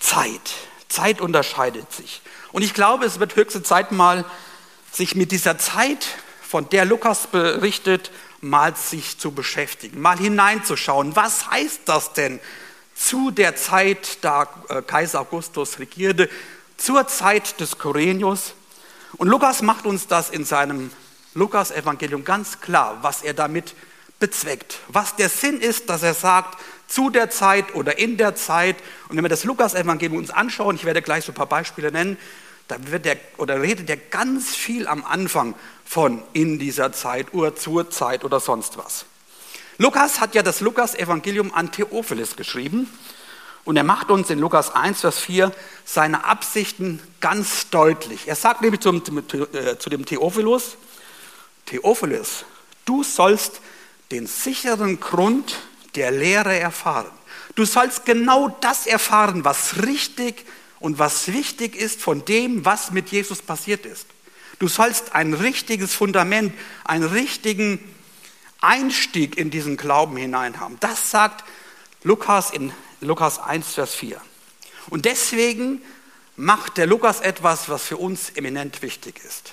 Zeit. 0.01 0.70
Zeit 0.91 1.23
unterscheidet 1.23 1.91
sich. 1.93 2.21
Und 2.53 2.63
ich 2.63 2.75
glaube, 2.75 3.07
es 3.07 3.19
wird 3.19 3.37
höchste 3.37 3.63
Zeit 3.63 3.93
mal, 3.93 4.27
sich 4.93 5.15
mit 5.15 5.33
dieser 5.33 5.57
Zeit, 5.57 6.07
von 6.43 6.69
der 6.69 6.85
Lukas 6.85 7.29
berichtet, 7.29 8.11
mal 8.41 8.75
sich 8.75 9.19
zu 9.19 9.31
beschäftigen, 9.31 10.01
mal 10.01 10.19
hineinzuschauen. 10.19 11.15
Was 11.15 11.49
heißt 11.51 11.83
das 11.85 12.13
denn 12.13 12.41
zu 12.95 13.31
der 13.31 13.55
Zeit, 13.55 14.19
da 14.23 14.49
äh, 14.69 14.83
Kaiser 14.83 15.21
Augustus 15.21 15.79
regierte, 15.79 16.29
zur 16.77 17.07
Zeit 17.07 17.61
des 17.61 17.79
Kyrenius? 17.79 18.55
Und 19.17 19.29
Lukas 19.29 19.63
macht 19.63 19.87
uns 19.87 20.09
das 20.09 20.31
in 20.31 20.45
seinem 20.45 20.91
Lukas-Evangelium 21.35 22.25
ganz 22.25 22.61
klar, 22.61 22.99
was 23.03 23.23
er 23.23 23.35
damit 23.35 23.75
bezweckt. 24.19 24.79
Was 24.89 25.17
der 25.17 25.29
Sinn 25.29 25.61
ist, 25.61 25.89
dass 25.89 26.03
er 26.03 26.15
sagt, 26.15 26.59
zu 26.91 27.09
der 27.09 27.31
Zeit 27.31 27.75
oder 27.75 27.99
in 27.99 28.17
der 28.17 28.35
Zeit. 28.35 28.77
Und 29.09 29.17
wenn 29.17 29.25
wir 29.25 29.29
das 29.29 29.45
Lukas-Evangelium 29.45 30.19
uns 30.19 30.31
anschauen, 30.31 30.77
ich 30.77 30.85
werde 30.85 31.01
gleich 31.01 31.25
so 31.25 31.33
ein 31.33 31.37
paar 31.37 31.47
Beispiele 31.47 31.91
nennen, 31.91 32.19
da 32.69 32.77
wird 32.91 33.05
der, 33.05 33.17
oder 33.39 33.63
redet 33.63 33.89
er 33.89 33.97
ganz 33.97 34.55
viel 34.55 34.87
am 34.87 35.05
Anfang 35.05 35.55
von 35.85 36.23
in 36.33 36.59
dieser 36.59 36.93
Zeit, 36.93 37.33
Uhr 37.33 37.57
zur 37.57 37.91
Zeit 37.91 38.25
oder 38.25 38.39
sonst 38.41 38.77
was. 38.77 39.07
Lukas 39.79 40.21
hat 40.21 40.35
ja 40.35 40.43
das 40.43 40.61
Lukas-Evangelium 40.61 41.55
an 41.55 41.73
Theophilus 41.73 42.37
geschrieben 42.37 42.89
und 43.65 43.77
er 43.77 43.85
macht 43.85 44.11
uns 44.11 44.31
in 44.31 44.39
Lukas 44.39 44.75
1, 44.75 45.01
Vers 45.01 45.19
4 45.21 45.53
seine 45.85 46.25
Absichten 46.25 47.01
ganz 47.21 47.71
deutlich. 47.71 48.29
Er 48.29 48.37
sagt 48.37 48.63
nämlich 48.63 48.81
zum, 48.81 48.99
äh, 48.99 49.79
zu 49.79 49.91
dem 49.91 50.05
Theophilus, 50.05 50.77
Theophilus, 51.67 52.45
du 52.85 53.03
sollst 53.05 53.61
den 54.11 54.27
sicheren 54.27 55.01
Grund 55.01 55.57
der 55.95 56.11
Lehre 56.11 56.59
erfahren. 56.59 57.11
Du 57.55 57.65
sollst 57.65 58.05
genau 58.05 58.49
das 58.61 58.87
erfahren, 58.87 59.45
was 59.45 59.83
richtig 59.83 60.45
und 60.79 60.99
was 60.99 61.33
wichtig 61.33 61.77
ist 61.77 62.01
von 62.01 62.25
dem, 62.25 62.65
was 62.65 62.91
mit 62.91 63.11
Jesus 63.11 63.43
passiert 63.43 63.87
ist. 63.87 64.07
Du 64.59 64.69
sollst 64.69 65.15
ein 65.15 65.35
richtiges 65.35 65.95
Fundament, 65.95 66.55
einen 66.85 67.05
richtigen 67.05 67.79
Einstieg 68.61 69.39
in 69.39 69.51
diesen 69.51 69.77
Glauben 69.77 70.17
hinein 70.17 70.61
haben. 70.61 70.77
Das 70.81 71.11
sagt 71.11 71.45
Lukas 72.03 72.51
in 72.51 72.73
Lukas 73.01 73.39
1, 73.39 73.75
Vers 73.75 73.95
4. 73.95 74.21
Und 74.91 75.05
deswegen 75.07 75.81
macht 76.37 76.77
der 76.77 76.87
Lukas 76.87 77.21
etwas, 77.21 77.69
was 77.69 77.85
für 77.85 77.97
uns 77.97 78.31
eminent 78.31 78.83
wichtig 78.83 79.21
ist, 79.27 79.53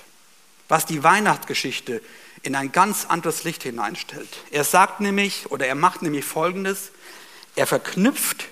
was 0.67 0.85
die 0.85 1.03
Weihnachtsgeschichte 1.03 2.01
in 2.47 2.55
ein 2.55 2.71
ganz 2.71 3.05
anderes 3.05 3.43
Licht 3.43 3.63
hineinstellt. 3.63 4.29
Er 4.51 4.63
sagt 4.63 5.01
nämlich, 5.01 5.51
oder 5.51 5.67
er 5.67 5.75
macht 5.75 6.01
nämlich 6.01 6.23
Folgendes, 6.23 6.91
er 7.57 7.67
verknüpft 7.67 8.45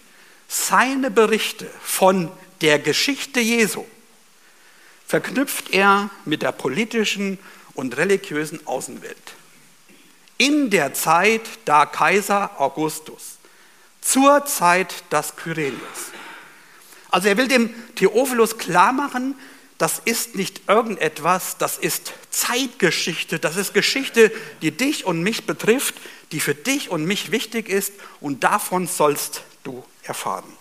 seine 0.50 1.10
Berichte 1.10 1.70
von 1.82 2.30
der 2.60 2.78
Geschichte 2.78 3.40
Jesu, 3.40 3.86
verknüpft 5.08 5.72
er 5.72 6.10
mit 6.26 6.42
der 6.42 6.52
politischen 6.52 7.40
und 7.74 7.96
religiösen 7.96 8.68
Außenwelt. 8.68 9.34
In 10.38 10.70
der 10.70 10.94
Zeit, 10.94 11.44
da 11.64 11.86
Kaiser 11.86 12.60
Augustus, 12.60 13.38
zur 14.02 14.46
Zeit 14.46 15.06
des 15.10 15.38
Kyrenius. 15.38 16.12
Also 17.12 17.30
er 17.30 17.38
will 17.38 17.48
dem 17.48 17.74
Theophilus 17.96 18.58
klar 18.58 18.92
machen, 18.92 19.36
das 19.78 20.00
ist 20.06 20.36
nicht 20.36 20.70
irgendetwas, 20.70 21.58
das 21.58 21.78
ist 21.78 22.14
Zeitgeschichte, 22.30 23.40
das 23.40 23.58
ist 23.58 23.74
Geschichte, 23.74 24.32
die 24.62 24.72
dich 24.72 25.06
und 25.06 25.22
mich 25.22 25.46
betrifft, 25.46 25.96
die 26.32 26.40
für 26.40 26.56
dich 26.56 26.90
und 26.90 27.06
mich 27.06 27.32
wichtig 27.32 27.70
ist 27.70 27.94
und 28.22 28.44
davon 28.44 28.88
sollst 28.88 29.44
du 29.64 29.84
erfahren. 30.04 30.52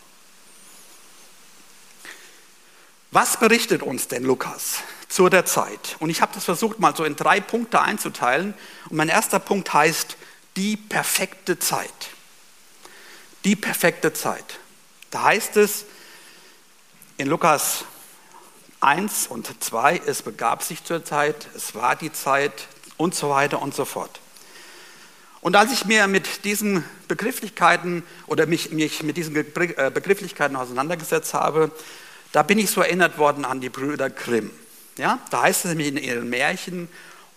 Was 3.14 3.38
berichtet 3.38 3.80
uns 3.80 4.08
denn 4.08 4.24
Lukas 4.24 4.78
zu 5.08 5.28
der 5.28 5.44
Zeit? 5.44 5.96
Und 6.00 6.10
ich 6.10 6.20
habe 6.20 6.34
das 6.34 6.44
versucht 6.44 6.80
mal 6.80 6.96
so 6.96 7.04
in 7.04 7.14
drei 7.14 7.40
Punkte 7.40 7.80
einzuteilen. 7.80 8.54
Und 8.90 8.96
mein 8.96 9.08
erster 9.08 9.38
Punkt 9.38 9.72
heißt 9.72 10.16
die 10.56 10.76
perfekte 10.76 11.60
Zeit. 11.60 12.10
Die 13.44 13.54
perfekte 13.54 14.12
Zeit. 14.12 14.58
Da 15.12 15.22
heißt 15.22 15.56
es 15.58 15.84
in 17.16 17.28
Lukas 17.28 17.84
1 18.84 19.28
und 19.28 19.50
2, 19.62 20.02
es 20.06 20.22
begab 20.22 20.62
sich 20.62 20.84
zur 20.84 21.04
Zeit, 21.04 21.48
es 21.56 21.74
war 21.74 21.96
die 21.96 22.12
Zeit 22.12 22.68
und 22.96 23.14
so 23.14 23.30
weiter 23.30 23.62
und 23.62 23.74
so 23.74 23.84
fort. 23.84 24.20
Und 25.40 25.56
als 25.56 25.72
ich 25.72 25.84
mir 25.84 26.06
mit 26.06 26.44
diesen 26.44 26.84
Begrifflichkeiten 27.08 28.02
oder 28.26 28.46
mich, 28.46 28.70
mich 28.70 29.02
mit 29.02 29.16
diesen 29.16 29.34
äh, 29.36 29.90
Begrifflichkeiten 29.90 30.56
auseinandergesetzt 30.56 31.34
habe, 31.34 31.70
da 32.32 32.42
bin 32.42 32.58
ich 32.58 32.70
so 32.70 32.80
erinnert 32.80 33.18
worden 33.18 33.44
an 33.44 33.60
die 33.60 33.68
Brüder 33.68 34.10
Grimm. 34.10 34.50
Ja, 34.96 35.18
da 35.30 35.42
heißt 35.42 35.64
es 35.64 35.70
nämlich 35.70 35.88
in 35.88 35.96
ihren 35.96 36.28
Märchen, 36.28 36.88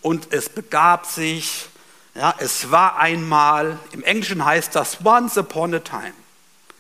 und 0.02 0.32
es 0.32 0.48
begab 0.48 1.06
sich, 1.06 1.66
ja, 2.14 2.34
es 2.38 2.72
war 2.72 2.98
einmal, 2.98 3.80
im 3.92 4.04
Englischen 4.04 4.46
heißt 4.46 4.76
das 4.76 5.04
once 5.04 5.38
upon 5.38 5.74
a 5.74 5.80
time. 5.80 6.14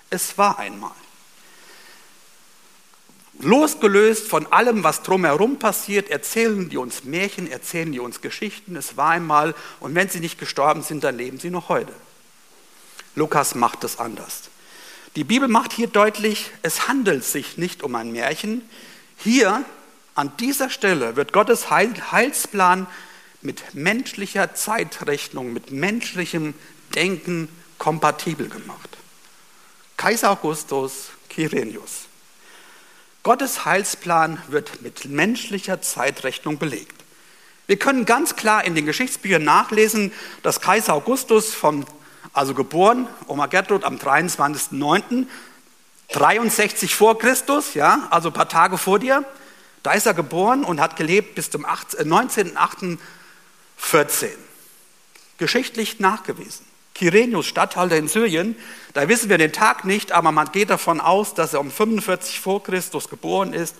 Es 0.09 0.37
war 0.37 0.59
einmal. 0.59 0.91
Losgelöst 3.39 4.27
von 4.27 4.51
allem, 4.51 4.83
was 4.83 5.03
drumherum 5.03 5.59
passiert, 5.59 6.09
erzählen 6.09 6.69
die 6.69 6.77
uns 6.77 7.03
Märchen, 7.03 7.49
erzählen 7.49 7.91
die 7.91 7.99
uns 7.99 8.21
Geschichten. 8.21 8.75
Es 8.75 8.97
war 8.97 9.11
einmal 9.11 9.53
und 9.79 9.93
wenn 9.93 10.09
sie 10.09 10.19
nicht 10.19 10.39
gestorben 10.39 10.81
sind, 10.81 11.03
dann 11.03 11.17
leben 11.17 11.39
sie 11.39 11.51
noch 11.51 11.69
heute. 11.69 11.93
Lukas 13.15 13.53
macht 13.53 13.83
es 13.83 13.99
anders. 13.99 14.49
Die 15.15 15.23
Bibel 15.23 15.47
macht 15.47 15.71
hier 15.71 15.87
deutlich, 15.87 16.51
es 16.63 16.87
handelt 16.87 17.23
sich 17.23 17.57
nicht 17.57 17.83
um 17.83 17.95
ein 17.95 18.11
Märchen. 18.11 18.67
Hier 19.17 19.63
an 20.15 20.31
dieser 20.39 20.69
Stelle 20.71 21.15
wird 21.15 21.31
Gottes 21.31 21.69
Heilsplan 21.69 22.87
mit 23.41 23.75
menschlicher 23.75 24.55
Zeitrechnung, 24.55 25.53
mit 25.53 25.71
menschlichem 25.71 26.55
Denken 26.95 27.49
kompatibel 27.77 28.49
gemacht. 28.49 28.97
Kaiser 29.95 30.31
Augustus, 30.31 31.09
Kyrenius. 31.29 32.06
Gottes 33.27 33.65
Heilsplan 33.65 34.41
wird 34.47 34.81
mit 34.81 35.03
menschlicher 35.03 35.81
Zeitrechnung 35.81 36.59
belegt. 36.59 37.03
Wir 37.65 37.77
können 37.77 38.05
ganz 38.05 38.37
klar 38.37 38.63
in 38.63 38.73
den 38.73 38.85
Geschichtsbüchern 38.85 39.43
nachlesen, 39.43 40.13
dass 40.43 40.61
Kaiser 40.61 40.93
Augustus 40.93 41.53
von, 41.53 41.85
also 42.31 42.53
geboren, 42.53 43.09
Oma 43.27 43.47
Gertrud 43.47 43.83
am 43.83 43.97
23.09.63 43.97 46.95
vor 46.95 47.19
Christus, 47.19 47.73
ja, 47.73 48.07
also 48.11 48.29
ein 48.29 48.33
paar 48.33 48.47
Tage 48.47 48.77
vor 48.77 48.97
dir, 48.97 49.25
da 49.83 49.91
ist 49.91 50.05
er 50.05 50.13
geboren 50.13 50.63
und 50.63 50.79
hat 50.79 50.95
gelebt 50.95 51.35
bis 51.35 51.51
zum 51.51 51.65
19.08.14. 51.65 54.29
Geschichtlich 55.37 55.99
nachgewiesen. 55.99 56.65
Kyrenius, 56.97 57.45
Statthalter 57.45 57.95
in 57.95 58.07
Syrien, 58.07 58.55
da 58.93 59.07
wissen 59.07 59.29
wir 59.29 59.37
den 59.37 59.53
Tag 59.53 59.85
nicht, 59.85 60.11
aber 60.11 60.31
man 60.31 60.51
geht 60.51 60.71
davon 60.71 60.99
aus, 60.99 61.35
dass 61.35 61.53
er 61.53 61.59
um 61.59 61.69
45 61.69 62.39
vor 62.39 62.63
Christus 62.63 63.07
geboren 63.07 63.53
ist 63.53 63.75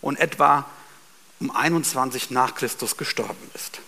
und 0.00 0.18
etwa 0.18 0.68
um 1.38 1.54
21 1.54 2.30
nach 2.30 2.56
Christus 2.56 2.96
gestorben 2.96 3.50
ist. 3.54 3.80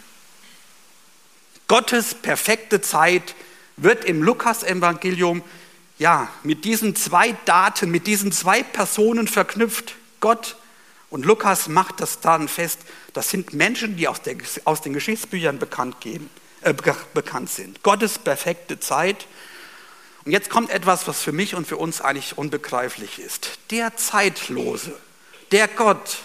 Gottes 1.67 2.15
perfekte 2.15 2.81
Zeit 2.81 3.35
wird 3.77 4.05
im 4.05 4.23
Lukas-Evangelium 4.23 5.43
ja, 5.99 6.29
mit 6.45 6.65
diesen 6.65 6.95
zwei 6.95 7.33
Daten, 7.47 7.91
mit 7.91 8.07
diesen 8.07 8.31
zwei 8.31 8.63
Personen 8.63 9.27
verknüpft. 9.27 9.97
Gott 10.21 10.57
und 11.11 11.27
Lukas 11.27 11.67
macht 11.67 12.01
das 12.01 12.21
dann 12.21 12.47
fest, 12.47 12.81
das 13.13 13.29
sind 13.31 13.55
Menschen, 13.55 13.97
die 13.97 14.07
aus, 14.07 14.23
der, 14.23 14.37
aus 14.65 14.83
den 14.83 14.93
Geschichtsbüchern 14.93 15.59
bekannt 15.59 16.01
geben 16.01 16.31
äh, 16.63 16.75
bekannt 17.15 17.51
sind. 17.51 17.83
Gottes 17.83 18.19
perfekte 18.19 18.81
Zeit. 18.81 19.27
Und 20.25 20.33
jetzt 20.33 20.51
kommt 20.51 20.71
etwas, 20.71 21.07
was 21.07 21.23
für 21.23 21.33
mich 21.33 21.55
und 21.55 21.67
für 21.67 21.77
uns 21.77 22.01
eigentlich 22.01 22.37
unbegreiflich 22.37 23.19
ist. 23.19 23.59
Der 23.71 23.97
Zeitlose, 23.97 24.97
der 25.53 25.69
Gott, 25.69 26.19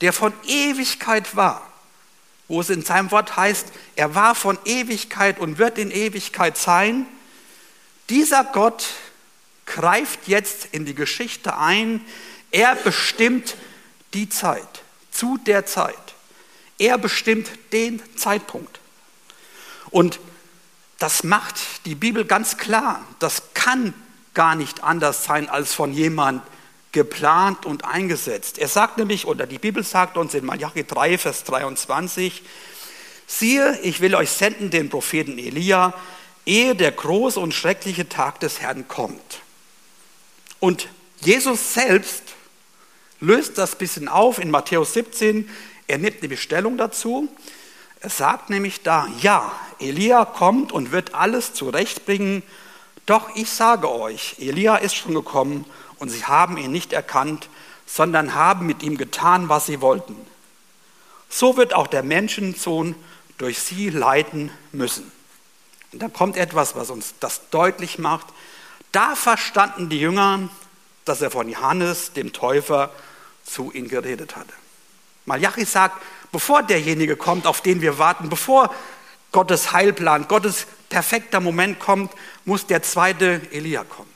der 0.00 0.12
von 0.12 0.32
Ewigkeit 0.46 1.36
war, 1.36 1.70
wo 2.48 2.60
es 2.60 2.70
in 2.70 2.82
seinem 2.82 3.10
Wort 3.10 3.36
heißt, 3.36 3.66
er 3.96 4.14
war 4.14 4.34
von 4.34 4.58
Ewigkeit 4.64 5.38
und 5.38 5.58
wird 5.58 5.78
in 5.78 5.90
Ewigkeit 5.90 6.56
sein, 6.56 7.06
dieser 8.08 8.42
Gott 8.44 8.86
greift 9.66 10.26
jetzt 10.26 10.68
in 10.72 10.84
die 10.84 10.96
Geschichte 10.96 11.56
ein, 11.56 12.04
er 12.50 12.74
bestimmt 12.74 13.56
die 14.14 14.28
Zeit, 14.28 14.82
zu 15.12 15.38
der 15.38 15.64
Zeit. 15.64 15.94
Er 16.78 16.98
bestimmt 16.98 17.48
den 17.72 18.02
Zeitpunkt. 18.16 18.79
Und 19.90 20.20
das 20.98 21.24
macht 21.24 21.86
die 21.86 21.94
Bibel 21.94 22.24
ganz 22.24 22.56
klar. 22.56 23.04
Das 23.18 23.42
kann 23.54 23.94
gar 24.34 24.54
nicht 24.54 24.84
anders 24.84 25.24
sein 25.24 25.48
als 25.48 25.74
von 25.74 25.92
jemand 25.92 26.42
geplant 26.92 27.66
und 27.66 27.84
eingesetzt. 27.84 28.58
Er 28.58 28.68
sagt 28.68 28.98
nämlich, 28.98 29.26
oder 29.26 29.46
die 29.46 29.58
Bibel 29.58 29.84
sagt 29.84 30.16
uns 30.16 30.34
in 30.34 30.44
Malachi 30.44 30.84
3, 30.84 31.18
Vers 31.18 31.44
23, 31.44 32.42
siehe, 33.26 33.78
ich 33.82 34.00
will 34.00 34.14
euch 34.14 34.30
senden 34.30 34.70
den 34.70 34.90
Propheten 34.90 35.38
Elia, 35.38 35.94
ehe 36.46 36.74
der 36.74 36.92
große 36.92 37.38
und 37.38 37.54
schreckliche 37.54 38.08
Tag 38.08 38.40
des 38.40 38.60
Herrn 38.60 38.88
kommt. 38.88 39.40
Und 40.58 40.88
Jesus 41.20 41.74
selbst 41.74 42.22
löst 43.20 43.56
das 43.58 43.76
bisschen 43.76 44.08
auf 44.08 44.38
in 44.38 44.50
Matthäus 44.50 44.94
17. 44.94 45.48
Er 45.86 45.98
nimmt 45.98 46.18
eine 46.18 46.28
Bestellung 46.28 46.76
dazu. 46.76 47.28
Er 48.00 48.10
sagt 48.10 48.50
nämlich 48.50 48.82
da, 48.82 49.06
ja, 49.20 49.52
Elia 49.80 50.24
kommt 50.24 50.72
und 50.72 50.92
wird 50.92 51.14
alles 51.14 51.54
zurechtbringen, 51.54 52.42
doch 53.06 53.34
ich 53.34 53.50
sage 53.50 53.90
euch, 53.90 54.36
Elia 54.38 54.76
ist 54.76 54.94
schon 54.94 55.14
gekommen 55.14 55.64
und 55.98 56.10
sie 56.10 56.24
haben 56.24 56.56
ihn 56.56 56.70
nicht 56.70 56.92
erkannt, 56.92 57.48
sondern 57.86 58.34
haben 58.34 58.66
mit 58.66 58.82
ihm 58.82 58.96
getan, 58.96 59.48
was 59.48 59.66
sie 59.66 59.80
wollten. 59.80 60.16
So 61.28 61.56
wird 61.56 61.74
auch 61.74 61.86
der 61.86 62.02
Menschensohn 62.02 62.94
durch 63.38 63.58
sie 63.60 63.90
leiden 63.90 64.50
müssen. 64.72 65.10
Und 65.92 66.02
da 66.02 66.08
kommt 66.08 66.36
etwas, 66.36 66.76
was 66.76 66.90
uns 66.90 67.14
das 67.20 67.50
deutlich 67.50 67.98
macht. 67.98 68.26
Da 68.92 69.14
verstanden 69.16 69.88
die 69.88 69.98
Jünger, 69.98 70.48
dass 71.04 71.20
er 71.20 71.30
von 71.30 71.48
Johannes, 71.48 72.12
dem 72.12 72.32
Täufer, 72.32 72.92
zu 73.44 73.72
ihnen 73.72 73.88
geredet 73.88 74.36
hatte. 74.36 74.52
Malachi 75.26 75.64
sagt, 75.64 76.00
bevor 76.32 76.62
derjenige 76.62 77.16
kommt, 77.16 77.46
auf 77.46 77.60
den 77.60 77.80
wir 77.80 77.98
warten, 77.98 78.28
bevor 78.28 78.72
Gottes 79.32 79.72
Heilplan, 79.72 80.28
Gottes 80.28 80.66
perfekter 80.88 81.40
Moment 81.40 81.78
kommt, 81.78 82.12
muss 82.44 82.66
der 82.66 82.82
zweite 82.82 83.40
Elia 83.52 83.84
kommen. 83.84 84.10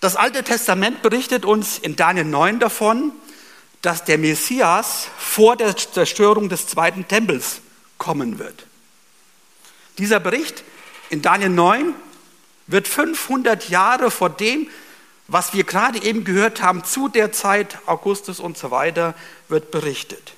Das 0.00 0.16
Alte 0.16 0.42
Testament 0.42 1.02
berichtet 1.02 1.44
uns 1.44 1.78
in 1.78 1.96
Daniel 1.96 2.26
9 2.26 2.58
davon, 2.58 3.12
dass 3.80 4.04
der 4.04 4.18
Messias 4.18 5.08
vor 5.18 5.56
der 5.56 5.76
Zerstörung 5.76 6.48
des 6.48 6.66
zweiten 6.66 7.06
Tempels 7.08 7.60
kommen 7.98 8.38
wird. 8.38 8.66
Dieser 9.98 10.20
Bericht 10.20 10.64
in 11.10 11.22
Daniel 11.22 11.50
9 11.50 11.94
wird 12.66 12.88
500 12.88 13.68
Jahre 13.68 14.10
vor 14.10 14.30
dem 14.30 14.68
was 15.26 15.54
wir 15.54 15.64
gerade 15.64 16.02
eben 16.02 16.24
gehört 16.24 16.62
haben, 16.62 16.84
zu 16.84 17.08
der 17.08 17.32
Zeit 17.32 17.78
Augustus 17.86 18.40
und 18.40 18.58
so 18.58 18.70
weiter, 18.70 19.14
wird 19.48 19.70
berichtet. 19.70 20.34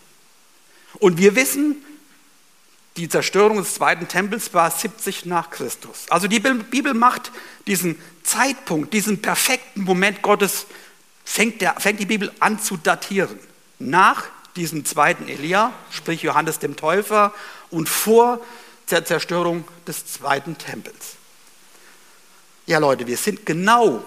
Und 0.98 1.18
wir 1.18 1.34
wissen, 1.34 1.84
die 2.96 3.08
Zerstörung 3.08 3.58
des 3.58 3.74
zweiten 3.74 4.08
Tempels 4.08 4.54
war 4.54 4.70
70 4.70 5.26
nach 5.26 5.50
Christus. 5.50 6.06
Also 6.08 6.28
die 6.28 6.40
Bibel 6.40 6.94
macht 6.94 7.30
diesen 7.66 8.00
Zeitpunkt, 8.22 8.94
diesen 8.94 9.20
perfekten 9.20 9.82
Moment 9.82 10.22
Gottes, 10.22 10.66
fängt, 11.24 11.60
der, 11.60 11.74
fängt 11.78 12.00
die 12.00 12.06
Bibel 12.06 12.32
an 12.40 12.58
zu 12.58 12.76
datieren. 12.76 13.38
Nach 13.78 14.24
diesem 14.56 14.84
zweiten 14.86 15.28
Elia, 15.28 15.72
sprich 15.90 16.22
Johannes 16.22 16.58
dem 16.58 16.76
Täufer, 16.76 17.34
und 17.70 17.88
vor 17.88 18.40
der 18.90 19.04
Zerstörung 19.04 19.64
des 19.86 20.06
zweiten 20.06 20.56
Tempels. 20.56 21.16
Ja 22.66 22.78
Leute, 22.78 23.06
wir 23.06 23.16
sind 23.16 23.44
genau 23.44 24.02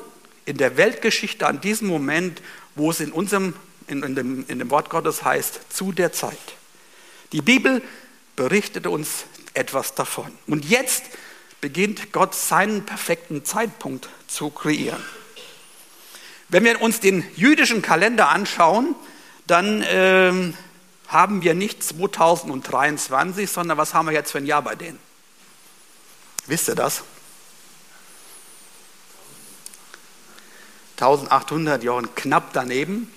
in 0.46 0.58
der 0.58 0.78
Weltgeschichte 0.78 1.46
an 1.46 1.62
diesem 1.62 1.88
Moment, 1.88 2.42
wo 2.76 2.90
es 2.90 3.00
in 3.00 3.12
unserem, 3.12 3.54
in, 3.88 4.02
in, 4.02 4.16
dem, 4.16 4.46
in 4.48 4.60
dem 4.60 4.72
Wort 4.72 4.90
Gottes 4.90 5.24
heißt, 5.24 5.72
zu 5.72 5.92
der 5.92 6.12
Zeit. 6.12 6.38
Die 7.32 7.42
Bibel 7.42 7.84
berichtet 8.40 8.88
uns 8.88 9.26
etwas 9.54 9.96
davon. 9.96 10.32
Und 10.48 10.64
jetzt 10.64 11.04
beginnt 11.60 12.14
Gott 12.14 12.34
seinen 12.34 12.86
perfekten 12.86 13.44
Zeitpunkt 13.44 14.08
zu 14.30 14.50
kreieren. 14.50 15.04
Wenn 16.48 16.64
wir 16.64 16.82
uns 16.82 17.02
den 17.02 17.26
jüdischen 17.36 17.82
Kalender 17.82 18.30
anschauen, 18.30 18.96
dann 19.46 19.82
äh, 19.82 20.54
haben 21.10 21.44
wir 21.44 21.54
nicht 21.54 21.84
2023, 21.84 23.52
sondern 23.52 23.78
was 23.78 23.94
haben 23.94 24.06
wir 24.06 24.14
jetzt 24.14 24.32
für 24.32 24.38
ein 24.38 24.46
Jahr 24.46 24.62
bei 24.62 24.76
denen? 24.76 25.00
Wisst 26.48 26.70
ihr 26.70 26.76
das? 26.76 27.04
1800 30.96 31.84
Jahren 31.84 32.16
knapp 32.16 32.54
daneben, 32.54 33.14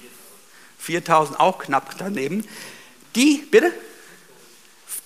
4000 0.78 1.38
auch 1.38 1.60
knapp 1.60 1.94
daneben. 1.96 2.44
Die, 3.14 3.46
bitte? 3.48 3.72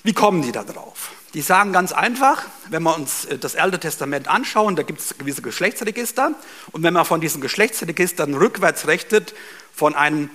Wie 0.02 0.12
kommen 0.12 0.42
die 0.42 0.52
da 0.52 0.62
drauf? 0.64 1.12
Die 1.34 1.42
sagen 1.42 1.72
ganz 1.72 1.92
einfach, 1.92 2.44
wenn 2.70 2.82
wir 2.82 2.94
uns 2.94 3.26
äh, 3.26 3.38
das 3.38 3.56
Alte 3.56 3.78
Testament 3.78 4.28
anschauen, 4.28 4.76
da 4.76 4.82
gibt 4.82 5.00
es 5.00 5.18
gewisse 5.18 5.42
Geschlechtsregister. 5.42 6.32
Und 6.72 6.82
wenn 6.82 6.94
man 6.94 7.04
von 7.04 7.20
diesen 7.20 7.42
Geschlechtsregistern 7.42 8.34
rückwärts 8.34 8.86
rechnet, 8.86 9.34
von 9.74 9.94
einem 9.94 10.30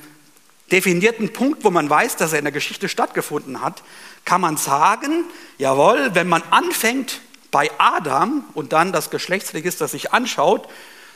definierten 0.71 1.33
Punkt, 1.33 1.63
wo 1.63 1.71
man 1.71 1.89
weiß, 1.89 2.17
dass 2.17 2.33
er 2.33 2.39
in 2.39 2.45
der 2.45 2.51
Geschichte 2.51 2.87
stattgefunden 2.87 3.61
hat, 3.61 3.81
kann 4.25 4.41
man 4.41 4.57
sagen, 4.57 5.23
jawohl, 5.57 6.11
wenn 6.13 6.27
man 6.27 6.43
anfängt 6.51 7.21
bei 7.51 7.69
Adam 7.77 8.43
und 8.53 8.73
dann 8.73 8.91
das 8.91 9.09
Geschlechtsregister 9.09 9.87
sich 9.87 10.13
anschaut, 10.13 10.67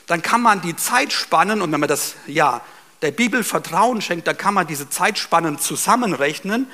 dann 0.08 0.22
kann 0.22 0.42
man 0.42 0.62
die 0.62 0.75
Zeitspannen, 0.75 1.62
und 1.62 1.72
wenn 1.72 1.80
man 1.80 1.89
das 1.89 2.15
ja 2.27 2.62
der 3.01 3.12
Bibel 3.12 3.44
Vertrauen 3.44 4.01
schenkt, 4.01 4.27
dann 4.27 4.38
kann 4.38 4.54
man 4.54 4.68
diese 4.68 4.89
Zeitspannen 4.89 5.58
zusammenrechnen 5.58 6.68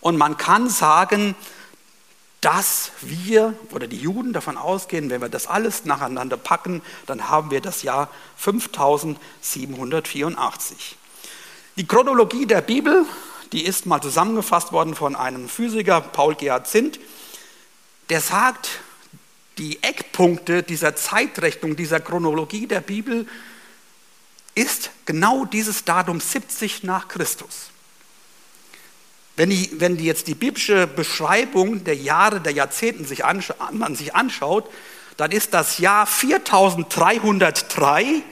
und 0.00 0.16
man 0.16 0.36
kann 0.36 0.68
sagen, 0.68 1.34
dass 2.40 2.90
wir 3.00 3.54
oder 3.70 3.86
die 3.86 3.96
Juden 3.96 4.34
davon 4.34 4.58
ausgehen, 4.58 5.08
wenn 5.08 5.22
wir 5.22 5.30
das 5.30 5.46
alles 5.46 5.86
nacheinander 5.86 6.36
packen, 6.36 6.82
dann 7.06 7.30
haben 7.30 7.50
wir 7.50 7.62
das 7.62 7.82
Jahr 7.82 8.10
5784. 8.36 10.98
Die 11.76 11.86
Chronologie 11.86 12.44
der 12.44 12.60
Bibel, 12.60 13.06
die 13.52 13.64
ist 13.64 13.86
mal 13.86 14.02
zusammengefasst 14.02 14.72
worden 14.72 14.94
von 14.94 15.16
einem 15.16 15.48
Physiker, 15.48 16.02
Paul 16.02 16.34
Gerhard 16.34 16.68
Zint, 16.68 17.00
der 18.10 18.20
sagt, 18.20 18.80
die 19.58 19.82
Eckpunkte 19.82 20.62
dieser 20.62 20.96
Zeitrechnung, 20.96 21.76
dieser 21.76 22.00
Chronologie 22.00 22.66
der 22.66 22.80
Bibel 22.80 23.26
ist 24.54 24.90
genau 25.04 25.44
dieses 25.44 25.84
Datum 25.84 26.20
70 26.20 26.82
nach 26.82 27.08
Christus. 27.08 27.70
Wenn, 29.36 29.50
die, 29.50 29.80
wenn 29.80 29.96
die 29.96 30.04
jetzt 30.04 30.28
die 30.28 30.34
biblische 30.34 30.86
Beschreibung 30.86 31.84
der 31.84 31.96
Jahre, 31.96 32.40
der 32.40 32.52
Jahrzehnten 32.52 33.04
sich 33.04 33.24
anscha 33.24 33.54
man 33.72 33.96
sich 33.96 34.14
anschaut, 34.14 34.70
dann 35.16 35.32
ist 35.32 35.54
das 35.54 35.78
Jahr 35.78 36.06
4303 36.06 38.22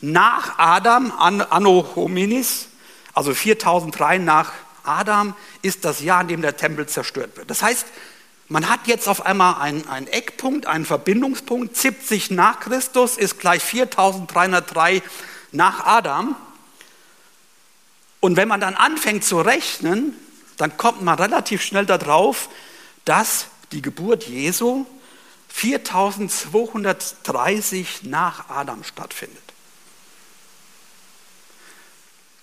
nach 0.00 0.58
Adam, 0.58 1.12
Anno 1.18 1.86
Hominis, 1.94 2.68
also 3.12 3.34
4003 3.34 4.18
nach 4.18 4.52
Adam, 4.82 5.34
ist 5.62 5.84
das 5.84 6.00
Jahr, 6.00 6.22
in 6.22 6.28
dem 6.28 6.42
der 6.42 6.56
Tempel 6.56 6.86
zerstört 6.86 7.36
wird. 7.36 7.50
Das 7.50 7.62
heißt, 7.62 7.86
man 8.48 8.68
hat 8.68 8.86
jetzt 8.86 9.08
auf 9.08 9.24
einmal 9.24 9.58
einen, 9.60 9.88
einen 9.88 10.06
Eckpunkt, 10.06 10.66
einen 10.66 10.84
Verbindungspunkt. 10.84 11.74
70 11.76 12.30
nach 12.30 12.60
Christus 12.60 13.16
ist 13.16 13.40
gleich 13.40 13.62
4303 13.62 15.02
nach 15.52 15.86
Adam. 15.86 16.36
Und 18.20 18.36
wenn 18.36 18.48
man 18.48 18.60
dann 18.60 18.74
anfängt 18.74 19.24
zu 19.24 19.40
rechnen, 19.40 20.14
dann 20.56 20.76
kommt 20.76 21.02
man 21.02 21.18
relativ 21.18 21.62
schnell 21.62 21.86
darauf, 21.86 22.48
dass 23.04 23.46
die 23.72 23.82
Geburt 23.82 24.22
Jesu 24.24 24.86
4230 25.48 28.04
nach 28.04 28.48
Adam 28.48 28.84
stattfindet. 28.84 29.42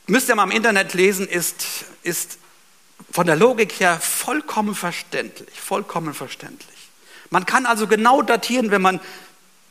Müsst 0.07 0.29
ihr 0.29 0.35
mal 0.35 0.45
im 0.45 0.51
Internet 0.51 0.93
lesen, 0.93 1.27
ist, 1.27 1.65
ist 2.03 2.37
von 3.09 3.25
der 3.25 3.35
Logik 3.35 3.79
her 3.79 3.99
vollkommen 3.99 4.75
verständlich, 4.75 5.59
vollkommen 5.59 6.13
verständlich. 6.13 6.77
Man 7.29 7.45
kann 7.45 7.65
also 7.65 7.87
genau 7.87 8.21
datieren, 8.21 8.71
wenn 8.71 8.81
man 8.81 8.99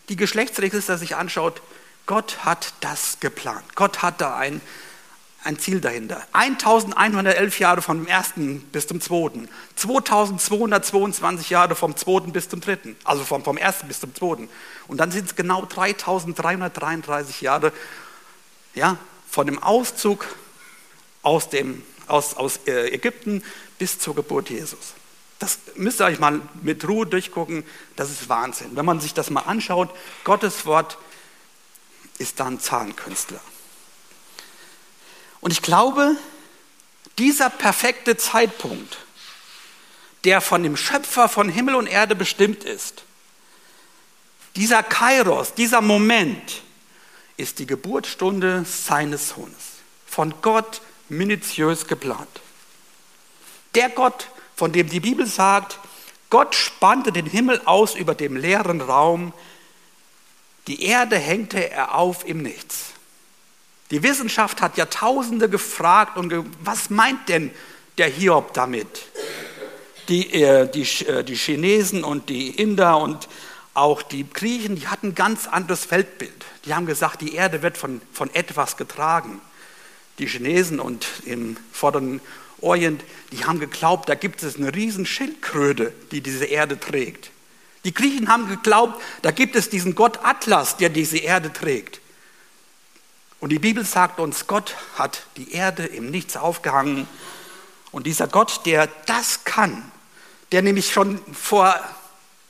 die 0.09 0.17
Geschlechtsregister 0.17 0.99
sich 0.99 1.15
anschaut, 1.15 1.63
Gott 2.07 2.45
hat 2.45 2.75
das 2.81 3.21
geplant. 3.21 3.77
Gott 3.77 4.03
hat 4.03 4.21
da 4.21 4.37
ein, 4.37 4.61
ein 5.45 5.59
Ziel 5.59 5.81
dahinter. 5.81 6.27
1111 6.33 7.61
Jahre 7.61 7.83
vom 7.83 8.07
ersten 8.07 8.63
bis 8.73 8.89
zum 8.89 9.01
zweiten. 9.01 9.49
2222 9.77 11.51
Jahre 11.51 11.77
vom 11.77 11.97
zweiten 11.97 12.33
bis 12.33 12.49
zum 12.49 12.61
dritten. 12.61 12.97
Also 13.05 13.25
vom, 13.25 13.45
vom 13.45 13.57
ersten 13.57 13.87
bis 13.87 14.01
zum 14.01 14.15
zweiten. 14.15 14.49
Und 14.89 14.99
dann 14.99 15.13
sind 15.13 15.27
es 15.27 15.37
genau 15.37 15.65
3333 15.67 17.43
Jahre 17.43 17.73
ja, 18.75 18.97
von 19.29 19.47
dem 19.47 19.63
Auszug 19.63 20.27
aus 21.23 21.49
dem 21.49 21.83
aus, 22.11 22.35
aus 22.35 22.61
äh, 22.67 22.89
Ägypten 22.89 23.43
bis 23.79 23.99
zur 23.99 24.15
Geburt 24.15 24.51
Jesus. 24.51 24.95
Das 25.39 25.59
müsst 25.77 26.01
ihr 26.01 26.05
euch 26.05 26.19
mal 26.19 26.43
mit 26.63 26.87
Ruhe 26.87 27.07
durchgucken, 27.07 27.65
das 27.97 28.11
ist 28.11 28.29
Wahnsinn. 28.29 28.77
Wenn 28.77 28.85
man 28.85 29.01
sich 29.01 29.15
das 29.15 29.31
mal 29.31 29.41
anschaut, 29.41 29.89
Gottes 30.25 30.67
Wort 30.67 30.99
ist 32.19 32.39
da 32.41 32.47
ein 32.47 32.61
Zahlenkünstler. 32.61 33.41
Und 35.41 35.53
ich 35.53 35.63
glaube, 35.63 36.17
dieser 37.19 37.49
perfekte 37.49 38.17
Zeitpunkt, 38.19 38.99
der 40.25 40.43
von 40.43 40.63
dem 40.63 40.77
Schöpfer 40.77 41.29
von 41.29 41.49
Himmel 41.49 41.75
und 41.75 41.87
Erde 41.87 42.15
bestimmt 42.15 42.65
ist, 42.65 43.05
dieser 44.57 44.83
Kairos, 44.83 45.55
dieser 45.55 45.81
Moment, 45.81 46.63
ist 47.39 47.59
die 47.59 47.67
Geburtsstunde 47.67 48.67
seines 48.67 49.31
Sohnes. 49.31 49.79
Von 50.07 50.35
Gott 50.43 50.83
minutiös 51.11 51.87
geplant. 51.87 52.41
Der 53.75 53.89
Gott, 53.91 54.29
von 54.57 54.73
dem 54.73 54.89
die 54.89 55.01
Bibel 55.01 55.27
sagt, 55.27 55.79
Gott 56.29 56.55
spannte 56.55 57.13
den 57.13 57.27
Himmel 57.27 57.61
aus 57.65 57.95
über 57.95 58.15
dem 58.15 58.37
leeren 58.37 58.81
Raum, 58.81 59.33
die 60.67 60.85
Erde 60.85 61.17
hängte 61.17 61.71
er 61.71 61.95
auf 61.95 62.27
im 62.27 62.43
Nichts. 62.43 62.93
Die 63.91 64.03
Wissenschaft 64.03 64.63
hat 64.63 64.77
Jahrtausende 64.77 65.49
gefragt 65.49 66.17
und 66.17 66.29
ge 66.29 66.45
was 66.63 66.91
meint 66.91 67.29
denn 67.29 67.51
der 67.99 68.07
Hiob 68.07 68.55
damit? 68.55 69.07
Die, 70.09 70.33
äh, 70.43 70.71
die, 70.71 70.83
äh, 71.07 71.25
die 71.25 71.35
Chinesen 71.35 72.05
und 72.05 72.29
die 72.29 72.51
Inder 72.51 72.99
und 72.99 73.29
auch 73.75 74.03
die 74.03 74.29
Griechen, 74.29 74.77
die 74.77 74.89
hatten 74.89 75.09
ein 75.09 75.15
ganz 75.15 75.49
anderes 75.49 75.91
Weltbild. 75.91 76.45
Die 76.65 76.75
haben 76.75 76.87
gesagt, 76.87 77.21
die 77.21 77.35
Erde 77.35 77.63
wird 77.63 77.77
von, 77.77 78.01
von 78.13 78.33
etwas 78.35 78.77
getragen 78.77 79.41
die 80.21 80.29
Chinesen 80.29 80.79
und 80.79 81.07
im 81.25 81.57
Vorderen 81.73 82.21
Orient, 82.61 83.03
die 83.33 83.45
haben 83.45 83.59
geglaubt, 83.59 84.09
da 84.09 84.15
gibt 84.15 84.43
es 84.43 84.57
eine 84.57 84.75
riesen 84.75 85.07
Schildkröte, 85.07 85.93
die 86.13 86.21
diese 86.21 86.45
Erde 86.45 86.79
trägt. 86.79 87.31
Die 87.85 87.95
Griechen 87.95 88.29
haben 88.29 88.49
geglaubt, 88.49 89.01
da 89.23 89.31
gibt 89.31 89.57
es 89.57 89.71
diesen 89.71 89.95
Gott 89.95 90.21
Atlas, 90.23 90.77
der 90.77 90.91
diese 90.91 91.19
Erde 91.19 91.53
trägt. 91.53 92.01
Und 93.41 93.49
die 93.51 93.59
Bibel 93.59 93.85
sagt 93.87 94.21
uns, 94.21 94.47
Gott 94.47 94.77
hat 94.97 95.23
die 95.39 95.53
Erde 95.53 95.87
im 95.87 96.11
Nichts 96.11 96.37
aufgehangen. 96.37 97.09
Und 97.91 98.07
dieser 98.07 98.29
Gott, 98.29 98.67
der 98.67 98.89
das 99.07 99.45
kann, 99.45 99.91
der 100.53 100.61
nämlich 100.61 100.93
schon 100.93 101.19
vor 101.33 101.75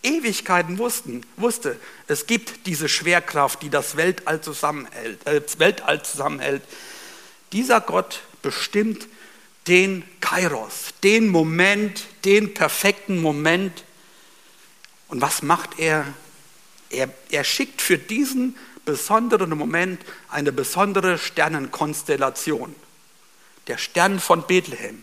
Ewigkeiten 0.02 0.78
wussten, 0.78 1.24
wusste, 1.36 1.78
es 2.08 2.26
gibt 2.26 2.66
diese 2.66 2.88
Schwerkraft, 2.88 3.62
die 3.62 3.70
das 3.70 3.96
Weltall 3.96 4.40
zusammenhält, 4.40 5.24
äh, 5.26 5.42
Weltall 5.58 6.02
zusammenhält, 6.02 6.62
dieser 7.52 7.80
Gott 7.80 8.22
bestimmt 8.42 9.08
den 9.66 10.04
Kairos, 10.20 10.94
den 11.02 11.28
Moment, 11.28 12.06
den 12.24 12.54
perfekten 12.54 13.20
Moment. 13.20 13.84
Und 15.08 15.20
was 15.20 15.42
macht 15.42 15.78
er? 15.78 16.06
Er, 16.90 17.08
er 17.30 17.44
schickt 17.44 17.82
für 17.82 17.98
diesen 17.98 18.56
besonderen 18.84 19.50
Moment 19.56 20.02
eine 20.28 20.52
besondere 20.52 21.18
Sternenkonstellation. 21.18 22.74
Der 23.66 23.78
Stern 23.78 24.18
von 24.18 24.46
Bethlehem. 24.46 25.02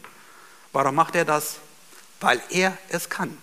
Warum 0.74 0.96
macht 0.96 1.16
er 1.16 1.26
das? 1.26 1.58
Weil 2.20 2.42
er 2.50 2.78
es 2.90 3.10
kann. 3.10 3.38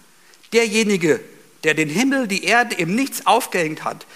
Derjenige, 0.52 1.20
der 1.62 1.74
den 1.74 1.88
Himmel, 1.88 2.28
die 2.28 2.44
Erde 2.44 2.74
im 2.76 2.94
Nichts 2.94 3.26
aufgehängt 3.26 3.84
hat, 3.84 4.06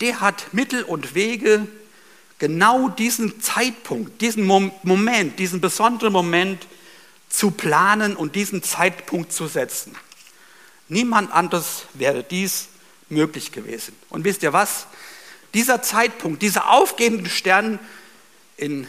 der 0.00 0.20
hat 0.20 0.52
Mittel 0.52 0.84
und 0.84 1.14
Wege, 1.14 1.66
genau 2.42 2.88
diesen 2.88 3.40
Zeitpunkt, 3.40 4.20
diesen 4.20 4.44
Moment, 4.82 5.38
diesen 5.38 5.60
besonderen 5.60 6.12
Moment 6.12 6.66
zu 7.28 7.52
planen 7.52 8.16
und 8.16 8.34
diesen 8.34 8.64
Zeitpunkt 8.64 9.32
zu 9.32 9.46
setzen. 9.46 9.94
Niemand 10.88 11.30
anderes 11.30 11.84
wäre 11.94 12.24
dies 12.24 12.66
möglich 13.08 13.52
gewesen. 13.52 13.94
Und 14.10 14.24
wisst 14.24 14.42
ihr 14.42 14.52
was? 14.52 14.88
Dieser 15.54 15.82
Zeitpunkt, 15.82 16.42
dieser 16.42 16.68
aufgehende 16.68 17.30
Stern 17.30 17.78
in 18.56 18.88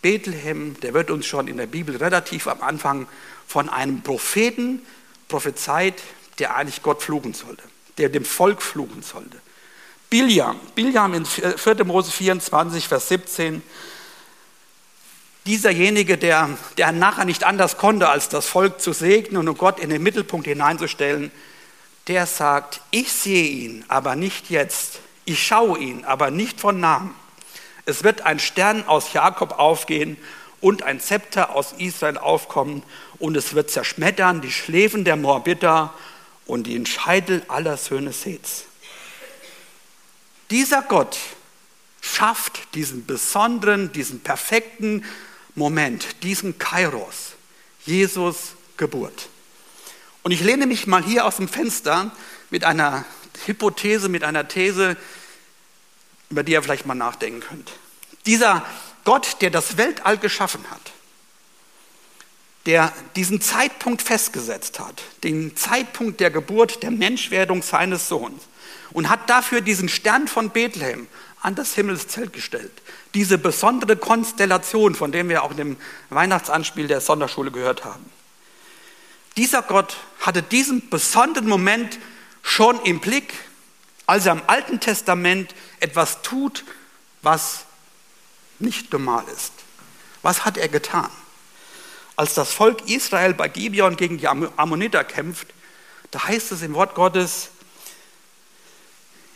Bethlehem, 0.00 0.80
der 0.80 0.94
wird 0.94 1.10
uns 1.10 1.26
schon 1.26 1.46
in 1.46 1.58
der 1.58 1.66
Bibel 1.66 1.96
relativ 1.96 2.46
am 2.46 2.62
Anfang 2.62 3.06
von 3.46 3.68
einem 3.68 4.00
Propheten 4.00 4.80
prophezeit, 5.28 6.02
der 6.38 6.56
eigentlich 6.56 6.80
Gott 6.80 7.02
fluchen 7.02 7.34
sollte, 7.34 7.64
der 7.98 8.08
dem 8.08 8.24
Volk 8.24 8.62
fluchen 8.62 9.02
sollte. 9.02 9.42
Biljam, 10.14 10.60
Biljam 10.76 11.12
in 11.14 11.24
4. 11.26 11.84
Mose 11.84 12.12
24, 12.12 12.86
Vers 12.86 13.08
17. 13.08 13.62
Dieserjenige, 15.44 16.16
der, 16.16 16.50
der 16.78 16.92
nachher 16.92 17.24
nicht 17.24 17.42
anders 17.42 17.78
konnte, 17.78 18.08
als 18.08 18.28
das 18.28 18.46
Volk 18.46 18.80
zu 18.80 18.92
segnen 18.92 19.48
und 19.48 19.58
Gott 19.58 19.80
in 19.80 19.90
den 19.90 20.04
Mittelpunkt 20.04 20.46
hineinzustellen, 20.46 21.32
der 22.06 22.26
sagt, 22.26 22.80
ich 22.92 23.12
sehe 23.12 23.48
ihn, 23.48 23.84
aber 23.88 24.14
nicht 24.14 24.50
jetzt. 24.50 25.00
Ich 25.24 25.44
schaue 25.44 25.80
ihn, 25.80 26.04
aber 26.04 26.30
nicht 26.30 26.60
von 26.60 26.78
Namen. 26.78 27.12
Es 27.84 28.04
wird 28.04 28.20
ein 28.20 28.38
Stern 28.38 28.86
aus 28.86 29.14
Jakob 29.14 29.58
aufgehen 29.58 30.16
und 30.60 30.84
ein 30.84 31.00
Zepter 31.00 31.56
aus 31.56 31.74
Israel 31.78 32.18
aufkommen 32.18 32.84
und 33.18 33.36
es 33.36 33.54
wird 33.54 33.68
zerschmettern 33.68 34.42
die 34.42 34.52
Schläfen 34.52 35.04
der 35.04 35.16
Moabiter 35.16 35.92
und 36.46 36.68
den 36.68 36.86
Scheitel 36.86 37.42
aller 37.48 37.76
Söhne 37.76 38.12
Seths. 38.12 38.66
Dieser 40.50 40.82
Gott 40.82 41.18
schafft 42.00 42.74
diesen 42.74 43.06
besonderen, 43.06 43.92
diesen 43.92 44.20
perfekten 44.20 45.04
Moment, 45.54 46.22
diesen 46.22 46.58
Kairos, 46.58 47.32
Jesus 47.86 48.54
Geburt. 48.76 49.28
Und 50.22 50.32
ich 50.32 50.40
lehne 50.40 50.66
mich 50.66 50.86
mal 50.86 51.02
hier 51.02 51.26
aus 51.26 51.36
dem 51.36 51.48
Fenster 51.48 52.10
mit 52.50 52.64
einer 52.64 53.04
Hypothese, 53.46 54.08
mit 54.08 54.24
einer 54.24 54.48
These, 54.48 54.96
über 56.30 56.42
die 56.42 56.52
ihr 56.52 56.62
vielleicht 56.62 56.86
mal 56.86 56.94
nachdenken 56.94 57.40
könnt. 57.40 57.72
Dieser 58.26 58.64
Gott, 59.04 59.36
der 59.40 59.50
das 59.50 59.76
Weltall 59.76 60.18
geschaffen 60.18 60.64
hat, 60.70 60.92
der 62.66 62.92
diesen 63.16 63.40
Zeitpunkt 63.40 64.00
festgesetzt 64.00 64.80
hat, 64.80 65.02
den 65.22 65.56
Zeitpunkt 65.56 66.20
der 66.20 66.30
Geburt, 66.30 66.82
der 66.82 66.90
Menschwerdung 66.90 67.62
seines 67.62 68.08
Sohns, 68.08 68.42
und 68.94 69.10
hat 69.10 69.28
dafür 69.28 69.60
diesen 69.60 69.90
Stern 69.90 70.26
von 70.26 70.48
Bethlehem 70.48 71.06
an 71.42 71.54
das 71.54 71.74
Himmelszelt 71.74 72.32
gestellt. 72.32 72.72
Diese 73.12 73.36
besondere 73.36 73.96
Konstellation, 73.96 74.94
von 74.94 75.12
der 75.12 75.28
wir 75.28 75.42
auch 75.42 75.50
in 75.50 75.56
dem 75.58 75.76
Weihnachtsanspiel 76.08 76.86
der 76.86 77.02
Sonderschule 77.02 77.50
gehört 77.50 77.84
haben. 77.84 78.04
Dieser 79.36 79.60
Gott 79.60 79.96
hatte 80.20 80.42
diesen 80.42 80.88
besonderen 80.88 81.48
Moment 81.48 81.98
schon 82.42 82.80
im 82.82 83.00
Blick, 83.00 83.34
als 84.06 84.26
er 84.26 84.32
im 84.32 84.42
Alten 84.46 84.80
Testament 84.80 85.54
etwas 85.80 86.22
tut, 86.22 86.64
was 87.20 87.64
nicht 88.60 88.92
normal 88.92 89.24
ist. 89.34 89.52
Was 90.22 90.44
hat 90.44 90.56
er 90.56 90.68
getan? 90.68 91.10
Als 92.16 92.34
das 92.34 92.52
Volk 92.52 92.88
Israel 92.88 93.34
bei 93.34 93.48
Gibeon 93.48 93.96
gegen 93.96 94.18
die 94.18 94.28
Ammoniter 94.28 95.02
kämpft, 95.02 95.48
da 96.12 96.28
heißt 96.28 96.52
es 96.52 96.62
im 96.62 96.74
Wort 96.74 96.94
Gottes, 96.94 97.50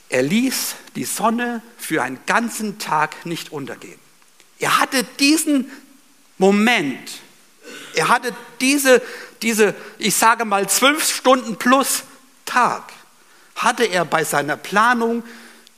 er 0.09 0.23
ließ 0.23 0.77
die 0.95 1.05
Sonne 1.05 1.63
für 1.77 2.03
einen 2.03 2.19
ganzen 2.27 2.79
Tag 2.79 3.27
nicht 3.27 3.53
untergehen. 3.53 3.99
Er 4.59 4.79
hatte 4.79 5.05
diesen 5.19 5.71
Moment, 6.39 7.21
er 7.95 8.09
hatte 8.09 8.35
diese, 8.61 9.03
diese, 9.43 9.75
ich 9.99 10.15
sage 10.15 10.45
mal, 10.45 10.69
zwölf 10.69 11.09
Stunden 11.09 11.57
plus 11.57 12.05
Tag, 12.45 12.93
hatte 13.57 13.85
er 13.85 14.05
bei 14.05 14.25
seiner 14.25 14.57
Planung 14.57 15.23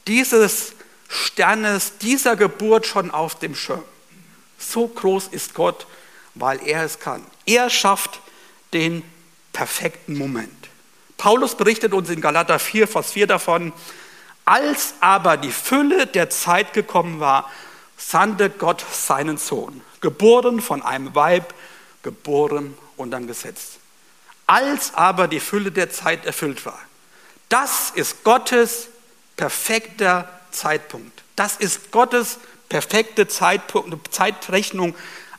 dieses 0.07 0.73
Sternes, 1.09 1.99
dieser 1.99 2.37
Geburt 2.37 2.87
schon 2.87 3.11
auf 3.11 3.39
dem 3.39 3.55
Schirm. 3.55 3.83
So 4.59 4.87
groß 4.87 5.29
ist 5.29 5.55
Gott, 5.55 5.87
weil 6.35 6.61
er 6.67 6.85
es 6.85 7.01
kann. 7.01 7.25
Er 7.47 7.69
schafft 7.71 8.21
den 8.73 9.03
perfekten 9.53 10.17
Moment. 10.17 10.69
Paulus 11.17 11.57
berichtet 11.57 11.93
uns 11.93 12.09
in 12.09 12.21
Galater 12.21 12.59
4, 12.59 12.87
Vers 12.87 13.13
4 13.13 13.27
davon, 13.27 13.73
als 14.51 14.95
aber 14.99 15.37
die 15.37 15.53
Fülle 15.53 16.09
der 16.09 16.29
Zeit 16.29 16.73
gekommen 16.73 17.21
war, 17.21 17.49
sandte 17.97 18.51
Gott 18.51 18.85
seinen 18.91 19.37
Sohn, 19.39 19.81
geboren 20.01 20.61
von 20.61 20.83
einem 20.83 21.15
Weib, 21.15 21.55
geboren 22.03 22.77
und 22.97 23.13
dann 23.13 23.29
Gesetz. 23.29 23.79
Als 24.49 24.93
aber 24.95 25.29
die 25.29 25.39
Fülle 25.39 25.71
der 25.71 25.91
Zeit 25.91 26.27
erfüllt 26.27 26.67
war. 26.67 26.81
Das 27.49 27.91
ist 27.91 28.25
Gottes 28.25 28.89
perfekter 29.37 30.29
Zeitpunkt. 30.51 31.23
Das 31.37 31.55
ist 31.55 31.93
Gottes 31.93 32.41
perfekte 32.69 33.29
Zeitpunkt, 33.29 34.13
Zeitrechnung 34.13 34.97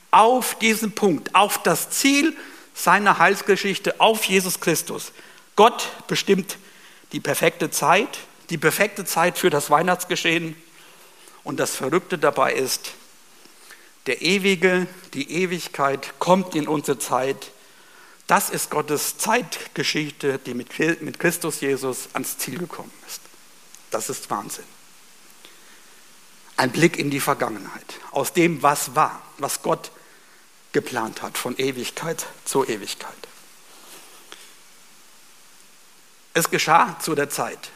auf 0.09 0.55
diesen 0.55 0.93
Punkt, 0.93 1.35
auf 1.35 1.61
das 1.63 1.89
Ziel 1.89 2.33
seiner 2.73 3.19
Heilsgeschichte, 3.19 3.99
auf 3.99 4.23
Jesus 4.23 4.61
Christus. 4.61 5.11
Gott 5.57 5.89
bestimmt 6.07 6.57
die 7.11 7.19
perfekte 7.19 7.71
Zeit, 7.71 8.19
die 8.51 8.57
perfekte 8.57 9.05
Zeit 9.05 9.37
für 9.37 9.49
das 9.49 9.69
Weihnachtsgeschehen. 9.69 10.55
Und 11.43 11.59
das 11.59 11.75
Verrückte 11.75 12.19
dabei 12.19 12.53
ist, 12.53 12.91
der 14.05 14.21
Ewige, 14.21 14.87
die 15.13 15.31
Ewigkeit 15.31 16.19
kommt 16.19 16.53
in 16.53 16.67
unsere 16.67 16.99
Zeit. 16.99 17.51
Das 18.27 18.49
ist 18.49 18.69
Gottes 18.69 19.17
Zeitgeschichte, 19.17 20.37
die 20.39 20.53
mit 20.53 21.19
Christus 21.19 21.61
Jesus 21.61 22.09
ans 22.13 22.37
Ziel 22.37 22.59
gekommen 22.59 22.91
ist. 23.07 23.21
Das 23.89 24.09
ist 24.09 24.29
Wahnsinn. 24.29 24.65
Ein 26.57 26.71
Blick 26.71 26.99
in 26.99 27.09
die 27.09 27.19
Vergangenheit, 27.19 27.99
aus 28.11 28.33
dem, 28.33 28.61
was 28.61 28.95
war, 28.95 29.21
was 29.37 29.61
Gott 29.61 29.91
geplant 30.73 31.21
hat, 31.21 31.37
von 31.37 31.57
Ewigkeit 31.57 32.27
zu 32.45 32.67
Ewigkeit. 32.67 33.11
Es 36.33 36.49
geschah 36.49 36.97
zu 36.99 37.15
der 37.15 37.29
Zeit. 37.29 37.71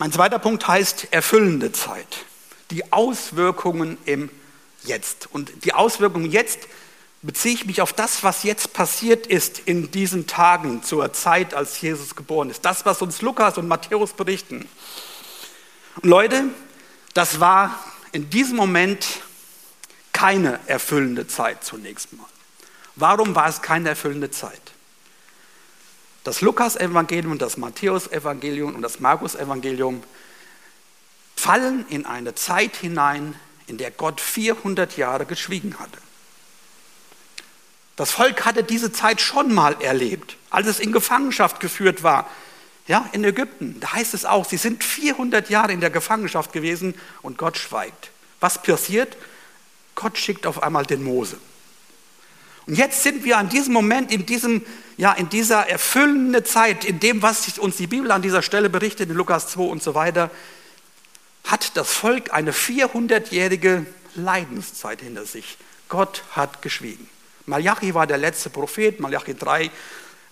Mein 0.00 0.12
zweiter 0.12 0.38
Punkt 0.38 0.66
heißt 0.66 1.08
erfüllende 1.10 1.72
Zeit. 1.72 2.24
Die 2.70 2.90
Auswirkungen 2.90 3.98
im 4.06 4.30
Jetzt. 4.82 5.28
Und 5.30 5.52
die 5.66 5.74
Auswirkungen 5.74 6.30
jetzt 6.30 6.68
beziehe 7.20 7.52
ich 7.52 7.66
mich 7.66 7.82
auf 7.82 7.92
das, 7.92 8.24
was 8.24 8.42
jetzt 8.42 8.72
passiert 8.72 9.26
ist 9.26 9.58
in 9.58 9.90
diesen 9.90 10.26
Tagen 10.26 10.82
zur 10.82 11.12
Zeit, 11.12 11.52
als 11.52 11.78
Jesus 11.82 12.16
geboren 12.16 12.48
ist. 12.48 12.64
Das, 12.64 12.86
was 12.86 13.02
uns 13.02 13.20
Lukas 13.20 13.58
und 13.58 13.68
Matthäus 13.68 14.14
berichten. 14.14 14.66
Und 15.96 16.08
Leute, 16.08 16.44
das 17.12 17.38
war 17.38 17.78
in 18.12 18.30
diesem 18.30 18.56
Moment 18.56 19.06
keine 20.14 20.60
erfüllende 20.66 21.26
Zeit 21.26 21.62
zunächst 21.62 22.14
mal. 22.14 22.24
Warum 22.96 23.34
war 23.34 23.50
es 23.50 23.60
keine 23.60 23.90
erfüllende 23.90 24.30
Zeit? 24.30 24.69
Das 26.24 26.40
Lukas-Evangelium, 26.40 27.38
das 27.38 27.56
Matthäus-Evangelium 27.56 28.74
und 28.74 28.82
das 28.82 29.00
Markus-Evangelium 29.00 30.02
fallen 31.34 31.86
in 31.88 32.04
eine 32.04 32.34
Zeit 32.34 32.76
hinein, 32.76 33.34
in 33.66 33.78
der 33.78 33.90
Gott 33.90 34.20
400 34.20 34.96
Jahre 34.96 35.24
geschwiegen 35.24 35.78
hatte. 35.78 35.98
Das 37.96 38.10
Volk 38.10 38.44
hatte 38.44 38.62
diese 38.62 38.92
Zeit 38.92 39.20
schon 39.20 39.52
mal 39.54 39.80
erlebt, 39.80 40.36
als 40.50 40.66
es 40.66 40.80
in 40.80 40.92
Gefangenschaft 40.92 41.60
geführt 41.60 42.02
war. 42.02 42.28
Ja, 42.86 43.08
in 43.12 43.22
Ägypten, 43.24 43.78
da 43.78 43.92
heißt 43.92 44.14
es 44.14 44.24
auch, 44.24 44.44
sie 44.44 44.56
sind 44.56 44.82
400 44.82 45.48
Jahre 45.48 45.72
in 45.72 45.80
der 45.80 45.90
Gefangenschaft 45.90 46.52
gewesen 46.52 46.94
und 47.22 47.38
Gott 47.38 47.56
schweigt. 47.56 48.10
Was 48.40 48.62
passiert? 48.62 49.16
Gott 49.94 50.18
schickt 50.18 50.46
auf 50.46 50.62
einmal 50.62 50.84
den 50.86 51.02
Mose. 51.02 51.36
Und 52.70 52.76
jetzt 52.76 53.02
sind 53.02 53.24
wir 53.24 53.36
an 53.36 53.48
diesem 53.48 53.72
Moment, 53.72 54.12
in, 54.12 54.26
diesem, 54.26 54.64
ja, 54.96 55.12
in 55.12 55.28
dieser 55.28 55.68
erfüllenden 55.68 56.44
Zeit, 56.44 56.84
in 56.84 57.00
dem, 57.00 57.20
was 57.20 57.58
uns 57.58 57.78
die 57.78 57.88
Bibel 57.88 58.12
an 58.12 58.22
dieser 58.22 58.42
Stelle 58.42 58.70
berichtet, 58.70 59.10
in 59.10 59.16
Lukas 59.16 59.48
2 59.48 59.62
und 59.62 59.82
so 59.82 59.96
weiter, 59.96 60.30
hat 61.42 61.76
das 61.76 61.92
Volk 61.92 62.32
eine 62.32 62.52
400-jährige 62.52 63.86
Leidenszeit 64.14 65.00
hinter 65.00 65.26
sich. 65.26 65.58
Gott 65.88 66.22
hat 66.30 66.62
geschwiegen. 66.62 67.08
Malachi 67.46 67.92
war 67.92 68.06
der 68.06 68.18
letzte 68.18 68.50
Prophet, 68.50 69.00
Malachi 69.00 69.34
3, 69.34 69.64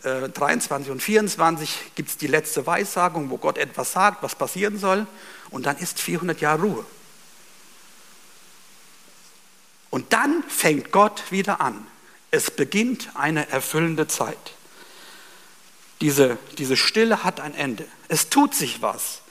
äh, 0.05 0.29
23 0.29 0.93
und 0.93 1.03
24 1.03 1.77
gibt 1.97 2.11
es 2.11 2.19
die 2.19 2.29
letzte 2.29 2.65
Weissagung, 2.65 3.31
wo 3.31 3.39
Gott 3.39 3.59
etwas 3.59 3.91
sagt, 3.91 4.23
was 4.23 4.37
passieren 4.37 4.79
soll, 4.79 5.09
und 5.51 5.67
dann 5.67 5.77
ist 5.79 5.99
400 5.99 6.41
Jahre 6.41 6.63
Ruhe. 6.63 6.87
Und 9.91 10.13
dann 10.13 10.45
fängt 10.47 10.93
Gott 10.93 11.33
wieder 11.33 11.61
an. 11.61 11.85
Es 12.31 12.51
beginnt 12.51 13.11
eine 13.15 13.49
erfüllende 13.49 14.07
Zeit. 14.07 14.37
Diese, 16.01 16.39
diese 16.59 16.77
Stille 16.77 17.25
hat 17.25 17.41
ein 17.41 17.55
Ende. 17.55 17.85
Es 18.09 18.29
tut 18.29 18.55
sich 18.55 18.83
was. 18.83 19.23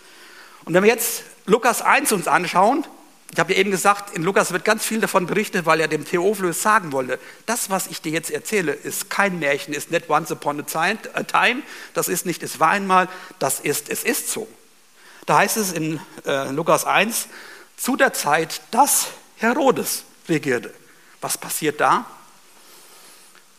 Und 0.66 0.74
wenn 0.74 0.84
wir 0.84 0.90
jetzt 0.90 1.24
Lukas 1.46 1.82
1 1.82 2.12
uns 2.12 2.28
anschauen, 2.28 2.86
ich 3.32 3.40
habe 3.40 3.54
ja 3.54 3.60
eben 3.60 3.72
gesagt, 3.72 4.16
in 4.16 4.24
Lukas 4.24 4.52
wird 4.52 4.64
ganz 4.64 4.86
viel 4.86 5.02
davon 5.02 5.28
berichtet, 5.28 5.66
weil 5.66 5.82
er 5.82 5.88
dem 5.88 6.06
Theophilus 6.06 6.62
sagen 6.62 6.92
wollte, 6.92 7.20
das, 7.46 7.70
was 7.70 7.88
ich 7.88 8.02
dir 8.02 8.12
jetzt 8.12 8.32
erzähle, 8.32 8.72
ist 8.72 9.10
kein 9.10 9.40
Märchen, 9.40 9.74
ist 9.74 9.92
nicht 9.92 10.10
once 10.10 10.32
upon 10.32 10.62
a 10.62 11.24
time, 11.24 11.62
das 11.94 12.08
ist 12.08 12.26
nicht, 12.26 12.42
es 12.42 12.60
war 12.60 12.70
einmal, 12.70 13.10
das 13.40 13.60
ist, 13.60 13.90
es 13.90 14.04
ist 14.04 14.32
so. 14.32 14.48
Da 15.26 15.38
heißt 15.40 15.58
es 15.58 15.74
in 15.74 16.00
äh, 16.26 16.50
Lukas 16.52 16.86
1, 16.86 17.28
zu 17.76 17.98
der 17.98 18.14
Zeit, 18.14 18.62
dass 18.72 19.08
Herodes 19.36 20.04
regierte. 20.30 20.74
Was 21.20 21.38
passiert 21.38 21.82
da? 21.82 22.06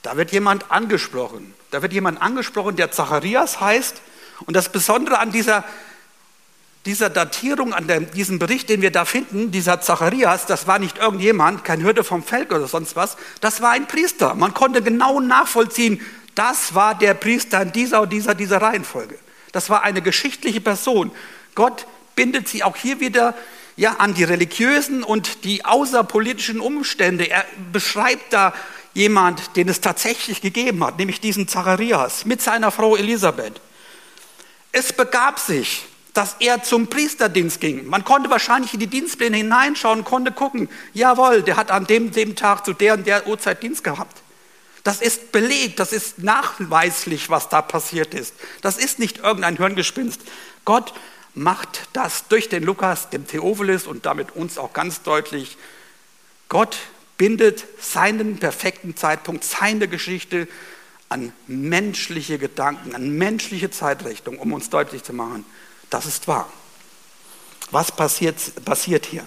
Da 0.02 0.16
wird 0.16 0.32
jemand 0.32 0.70
angesprochen. 0.70 1.54
Da 1.70 1.82
wird 1.82 1.92
jemand 1.92 2.22
angesprochen, 2.22 2.76
der 2.76 2.90
Zacharias 2.90 3.60
heißt. 3.60 4.00
Und 4.46 4.54
das 4.54 4.70
Besondere 4.70 5.18
an 5.18 5.32
dieser, 5.32 5.64
dieser 6.86 7.10
Datierung, 7.10 7.74
an 7.74 7.88
dem, 7.88 8.10
diesem 8.12 8.38
Bericht, 8.38 8.68
den 8.68 8.82
wir 8.82 8.90
da 8.90 9.04
finden, 9.04 9.50
dieser 9.50 9.80
Zacharias, 9.80 10.46
das 10.46 10.66
war 10.66 10.78
nicht 10.78 10.98
irgendjemand, 10.98 11.64
kein 11.64 11.82
Hürde 11.82 12.04
vom 12.04 12.22
Feld 12.22 12.52
oder 12.52 12.68
sonst 12.68 12.96
was, 12.96 13.16
das 13.40 13.60
war 13.60 13.72
ein 13.72 13.88
Priester. 13.88 14.34
Man 14.34 14.54
konnte 14.54 14.82
genau 14.82 15.20
nachvollziehen, 15.20 16.00
das 16.34 16.74
war 16.74 16.96
der 16.96 17.14
Priester 17.14 17.60
in 17.62 17.72
dieser 17.72 18.02
und 18.02 18.12
dieser, 18.12 18.34
dieser 18.34 18.62
Reihenfolge. 18.62 19.18
Das 19.50 19.70
war 19.70 19.82
eine 19.82 20.02
geschichtliche 20.02 20.60
Person. 20.60 21.10
Gott 21.56 21.86
bindet 22.14 22.48
sie 22.48 22.62
auch 22.62 22.76
hier 22.76 23.00
wieder 23.00 23.34
ja, 23.76 23.96
an 23.98 24.14
die 24.14 24.24
religiösen 24.24 25.02
und 25.02 25.44
die 25.44 25.64
außerpolitischen 25.64 26.60
Umstände. 26.60 27.28
Er 27.28 27.44
beschreibt 27.72 28.32
da 28.32 28.52
jemand, 28.98 29.54
den 29.56 29.68
es 29.68 29.80
tatsächlich 29.80 30.40
gegeben 30.40 30.84
hat, 30.84 30.98
nämlich 30.98 31.20
diesen 31.20 31.46
Zacharias 31.46 32.24
mit 32.24 32.42
seiner 32.42 32.72
Frau 32.72 32.96
Elisabeth. 32.96 33.60
Es 34.72 34.92
begab 34.92 35.38
sich, 35.38 35.86
dass 36.14 36.34
er 36.40 36.64
zum 36.64 36.88
Priesterdienst 36.88 37.60
ging. 37.60 37.86
Man 37.86 38.04
konnte 38.04 38.28
wahrscheinlich 38.28 38.74
in 38.74 38.80
die 38.80 38.88
Dienstpläne 38.88 39.36
hineinschauen, 39.36 40.02
konnte 40.02 40.32
gucken, 40.32 40.68
jawohl, 40.94 41.42
der 41.42 41.56
hat 41.56 41.70
an 41.70 41.86
dem, 41.86 42.10
dem 42.10 42.34
Tag 42.34 42.64
zu 42.64 42.72
der 42.72 42.94
und 42.94 43.06
der 43.06 43.28
Uhrzeit 43.28 43.62
Dienst 43.62 43.84
gehabt. 43.84 44.20
Das 44.82 45.00
ist 45.00 45.30
belegt, 45.30 45.78
das 45.78 45.92
ist 45.92 46.18
nachweislich, 46.18 47.30
was 47.30 47.48
da 47.48 47.62
passiert 47.62 48.14
ist. 48.14 48.34
Das 48.62 48.78
ist 48.78 48.98
nicht 48.98 49.18
irgendein 49.18 49.58
Hirngespinst. 49.58 50.20
Gott 50.64 50.92
macht 51.34 51.88
das 51.92 52.26
durch 52.26 52.48
den 52.48 52.64
Lukas, 52.64 53.10
dem 53.10 53.28
Theophilus 53.28 53.86
und 53.86 54.06
damit 54.06 54.34
uns 54.34 54.58
auch 54.58 54.72
ganz 54.72 55.02
deutlich. 55.02 55.56
Gott 56.48 56.78
bindet 57.18 57.64
seinen 57.80 58.38
perfekten 58.38 58.96
Zeitpunkt, 58.96 59.44
seine 59.44 59.88
Geschichte 59.88 60.48
an 61.08 61.32
menschliche 61.46 62.38
Gedanken, 62.38 62.94
an 62.94 63.10
menschliche 63.10 63.70
Zeitrichtung, 63.70 64.38
um 64.38 64.52
uns 64.52 64.70
deutlich 64.70 65.02
zu 65.02 65.12
machen, 65.12 65.44
das 65.90 66.06
ist 66.06 66.28
wahr. 66.28 66.50
Was 67.70 67.92
passiert, 67.92 68.36
passiert 68.64 69.06
hier? 69.06 69.24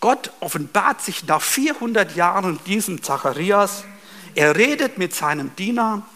Gott 0.00 0.30
offenbart 0.40 1.02
sich 1.02 1.26
nach 1.26 1.42
400 1.42 2.14
Jahren 2.14 2.60
diesem 2.66 3.02
Zacharias. 3.02 3.84
Er 4.34 4.56
redet 4.56 4.98
mit 4.98 5.14
seinem 5.14 5.54
Diener 5.56 6.06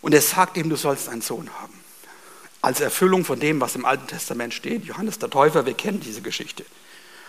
und 0.00 0.14
er 0.14 0.22
sagt 0.22 0.56
ihm, 0.56 0.70
du 0.70 0.76
sollst 0.76 1.08
einen 1.08 1.22
Sohn 1.22 1.50
haben. 1.60 1.74
Als 2.60 2.80
Erfüllung 2.80 3.24
von 3.24 3.40
dem, 3.40 3.60
was 3.60 3.74
im 3.74 3.84
Alten 3.84 4.06
Testament 4.06 4.54
steht. 4.54 4.84
Johannes 4.84 5.18
der 5.18 5.30
Täufer, 5.30 5.66
wir 5.66 5.74
kennen 5.74 6.00
diese 6.00 6.22
Geschichte. 6.22 6.64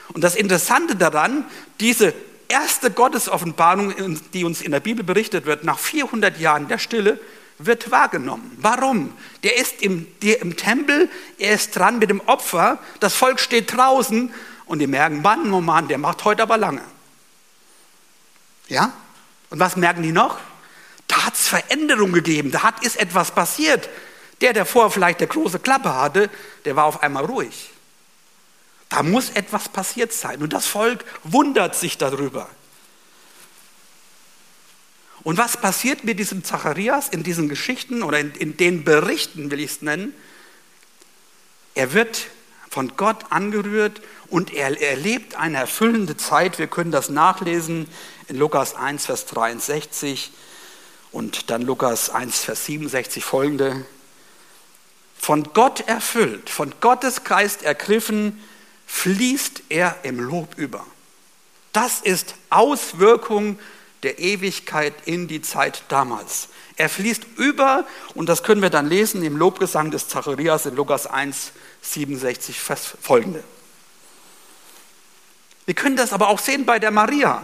Und 0.10 0.24
das 0.24 0.36
Interessante 0.36 0.96
daran, 0.96 1.46
diese 1.80 2.13
erste 2.48 2.92
Gottesoffenbarung, 2.92 4.20
die 4.34 4.44
uns 4.44 4.62
in 4.62 4.72
der 4.72 4.80
Bibel 4.80 5.04
berichtet 5.04 5.46
wird, 5.46 5.63
nach 5.63 5.80
400 5.80 6.38
Jahren 6.39 6.68
der 6.68 6.78
Stille, 6.78 7.20
wird 7.58 7.92
wahrgenommen. 7.92 8.56
Warum? 8.60 9.13
Der 9.44 9.58
ist 9.58 9.82
im, 9.82 10.08
der 10.22 10.42
im 10.42 10.58
Tempel, 10.58 11.10
er 11.38 11.54
ist 11.54 11.76
dran 11.76 12.00
mit 12.00 12.10
dem 12.10 12.20
Opfer, 12.22 12.80
das 13.00 13.13
Volk 13.13 13.39
steht 13.39 13.76
draußen 13.76 14.34
und 14.66 14.80
die 14.80 14.88
merken, 14.88 15.22
Mann, 15.22 15.52
oh 15.54 15.62
Mann, 15.62 15.88
der 15.88 15.98
macht 15.98 16.24
heute 16.26 16.44
aber 16.44 16.58
lange. 16.58 16.82
Ja? 18.68 18.94
Und 19.50 19.60
was 19.60 19.76
merken 19.76 20.04
die 20.04 20.12
noch? 20.12 20.39
Da 21.08 21.26
hat 21.26 21.36
es 21.36 21.48
Veränderung 21.48 22.12
gegeben, 22.12 22.52
da 22.52 22.63
hat, 22.63 22.84
ist 22.84 23.00
etwas 23.00 23.32
passiert. 23.32 23.89
Der, 24.42 24.54
der 24.54 24.66
vorher 24.66 24.89
vielleicht 24.89 25.20
eine 25.20 25.28
große 25.28 25.60
Klappe 25.60 25.94
hatte, 25.94 26.30
der 26.66 26.76
war 26.76 26.86
auf 26.86 27.04
einmal 27.04 27.26
ruhig. 27.26 27.73
Da 28.93 29.01
muss 29.01 29.32
etwas 29.32 29.69
passiert 29.69 30.13
sein. 30.13 30.43
Und 30.43 30.53
das 30.53 30.67
Volk 30.67 31.03
wundert 31.23 31.73
sich 31.73 31.97
darüber. 31.97 32.47
Und 35.23 35.39
was 35.39 35.58
passiert 35.58 36.03
mit 36.03 36.19
diesem 36.19 36.43
Zacharias 36.43 37.10
in 37.10 37.23
diesen 37.23 37.49
Geschichten 37.49 38.03
oder 38.03 38.19
in, 38.19 38.36
in 38.36 38.56
den 38.56 38.84
Berichten, 38.84 39.49
will 39.49 39.62
ich 39.62 39.71
es 39.71 39.82
nennen? 39.82 40.13
Er 41.73 41.93
wird 41.93 42.27
von 42.69 42.95
Gott 42.95 43.32
angerührt 43.32 43.99
und 44.27 44.53
er 44.53 44.79
erlebt 44.79 45.34
eine 45.34 45.58
erfüllende 45.58 46.15
Zeit. 46.15 46.60
Wir 46.60 46.67
können 46.67 46.91
das 46.91 47.10
nachlesen 47.10 47.88
in 48.27 48.36
Lukas 48.36 48.75
1, 48.75 49.08
Vers 49.08 49.25
63 49.25 50.32
und 51.12 51.49
dann 51.49 51.63
Lukas 51.63 52.12
1, 52.12 52.43
Vers 52.43 52.65
67 52.67 53.25
folgende. 53.25 53.88
Von 55.17 55.51
Gott 55.53 55.79
erfüllt, 55.88 56.51
von 56.51 56.71
Gottes 56.79 57.23
Geist 57.23 57.63
ergriffen, 57.63 58.39
fließt 58.86 59.63
er 59.69 59.98
im 60.04 60.19
Lob 60.19 60.56
über. 60.58 60.86
Das 61.72 62.02
ist 62.02 62.36
Auswirkung 62.50 63.60
der 64.04 64.19
Ewigkeit 64.19 64.93
in 65.06 65.28
die 65.28 65.41
Zeit 65.41 65.84
damals. 65.88 66.50
Er 66.76 66.89
fließt 66.89 67.24
über, 67.38 67.86
und 68.15 68.28
das 68.28 68.43
können 68.43 68.62
wir 68.62 68.69
dann 68.69 68.88
lesen 68.88 69.24
im 69.24 69.38
Lobgesang 69.38 69.91
des 69.91 70.08
Zacharias 70.08 70.65
in 70.65 70.76
Lukas 70.76 71.08
1, 71.08 71.52
67 71.82 72.60
folgende. 72.60 73.43
Wir 75.65 75.76
können 75.76 75.96
das 75.96 76.13
aber 76.13 76.30
auch 76.30 76.39
sehen 76.39 76.65
bei 76.65 76.80
der 76.80 76.91
Maria. 76.91 77.43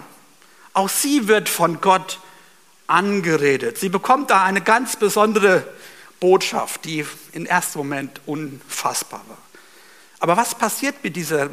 Auch 0.73 0.89
sie 0.89 1.28
wird 1.28 1.47
von 1.47 1.80
Gott 1.80 2.19
angeredet. 2.88 3.78
Sie 3.78 3.89
bekommt 3.89 4.30
da 4.30 4.43
eine 4.43 4.62
ganz 4.62 4.95
besondere 4.95 5.65
Botschaft, 6.19 6.86
die 6.86 7.06
im 7.32 7.45
ersten 7.45 7.78
Moment 7.78 8.21
unfassbar 8.25 9.23
war. 9.28 9.38
Aber 10.19 10.36
was 10.36 10.55
passiert 10.55 11.03
mit 11.03 11.15
dieser 11.15 11.49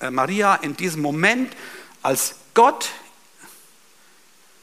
äh, 0.00 0.10
Maria 0.10 0.54
in 0.56 0.76
diesem 0.76 1.02
Moment, 1.02 1.56
als 2.02 2.34
Gott 2.54 2.90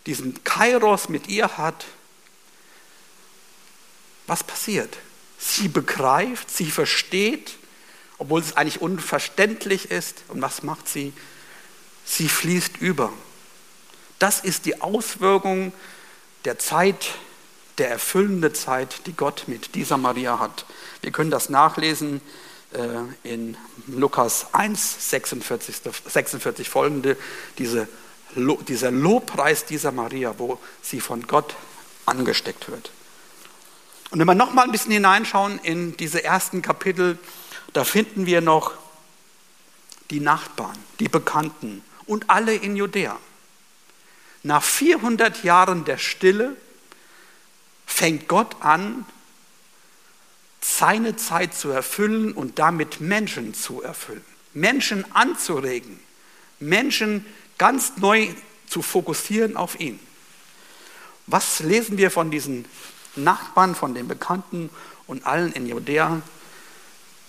diesen 0.06 0.43
Kairos 0.43 1.10
mit 1.10 1.28
ihr 1.28 1.58
hat, 1.58 1.86
was 4.28 4.43
passiert? 4.43 4.98
Sie 5.39 5.67
begreift, 5.67 6.52
sie 6.52 6.70
versteht, 6.70 7.58
obwohl 8.17 8.41
es 8.41 8.58
eigentlich 8.58 8.82
unverständlich 8.82 9.91
ist. 9.91 10.24
Und 10.28 10.41
was 10.41 10.63
macht 10.63 10.88
sie? 10.88 11.13
Sie 12.06 12.30
fließt 12.30 12.78
über. 12.78 13.12
Das 14.20 14.39
ist 14.39 14.65
die 14.65 14.82
Auswirkung 14.82 15.72
der 16.46 16.58
Zeit, 16.58 17.12
der 17.78 17.89
erfüllende 17.89 18.54
Zeit, 18.54 19.06
die 19.06 19.13
Gott 19.13 19.43
mit 19.48 19.76
dieser 19.76 19.98
Maria 19.98 20.39
hat. 20.39 20.65
Wir 21.02 21.12
können 21.12 21.30
das 21.30 21.50
nachlesen 21.50 22.22
in 23.24 23.58
Lukas 23.88 24.54
1, 24.54 25.10
46, 25.10 25.82
46 26.06 26.70
folgende, 26.70 27.18
diese 27.58 27.88
dieser 28.36 28.92
Lobpreis 28.92 29.66
dieser 29.66 29.92
Maria, 29.92 30.36
wo 30.38 30.60
sie 30.82 31.00
von 31.00 31.28
Gott 31.28 31.56
angesteckt 32.06 32.70
wird. 32.70 32.92
Und 34.12 34.20
wenn 34.20 34.28
wir 34.28 34.36
noch 34.36 34.54
mal 34.54 34.64
ein 34.64 34.72
bisschen 34.72 34.92
hineinschauen 34.92 35.60
in 35.60 35.98
diese 35.98 36.24
ersten 36.24 36.62
Kapitel, 36.62 37.18
da 37.74 37.84
finden 37.84 38.26
wir 38.26 38.42
noch 38.42 38.74
die 40.10 40.20
Nachbarn, 40.20 40.78
die 41.00 41.10
Bekannten 41.10 41.84
und 42.06 42.30
alle 42.30 42.56
in 42.56 42.76
Judäa. 42.76 43.18
Nach 44.44 44.64
400 44.64 45.44
Jahren 45.44 45.84
der 45.84 45.98
Stille 45.98 46.56
fängt 47.86 48.30
Gott 48.30 48.56
an, 48.62 49.06
seine 50.62 51.15
Zeit 51.15 51.54
zu 51.54 51.70
erfüllen 51.70 52.34
und 52.34 52.60
damit 52.60 53.02
Menschen 53.02 53.54
zu 53.54 53.82
erfüllen, 53.82 54.24
Menschen 54.54 55.06
anzuregen, 55.13 56.00
Menschen 56.60 57.26
ganz 57.58 57.93
neu 57.98 58.28
zu 58.67 58.82
fokussieren 58.82 59.58
auf 59.58 59.80
ihn. 59.80 60.00
Was 61.26 61.60
lesen 61.60 61.98
wir 61.98 62.12
von 62.12 62.32
diesen 62.32 62.65
Nachbarn, 63.15 63.76
von 63.76 63.93
den 63.93 64.08
Bekannten 64.08 64.70
und 65.08 65.26
allen 65.26 65.52
in 65.54 65.67
Judäa? 65.67 66.22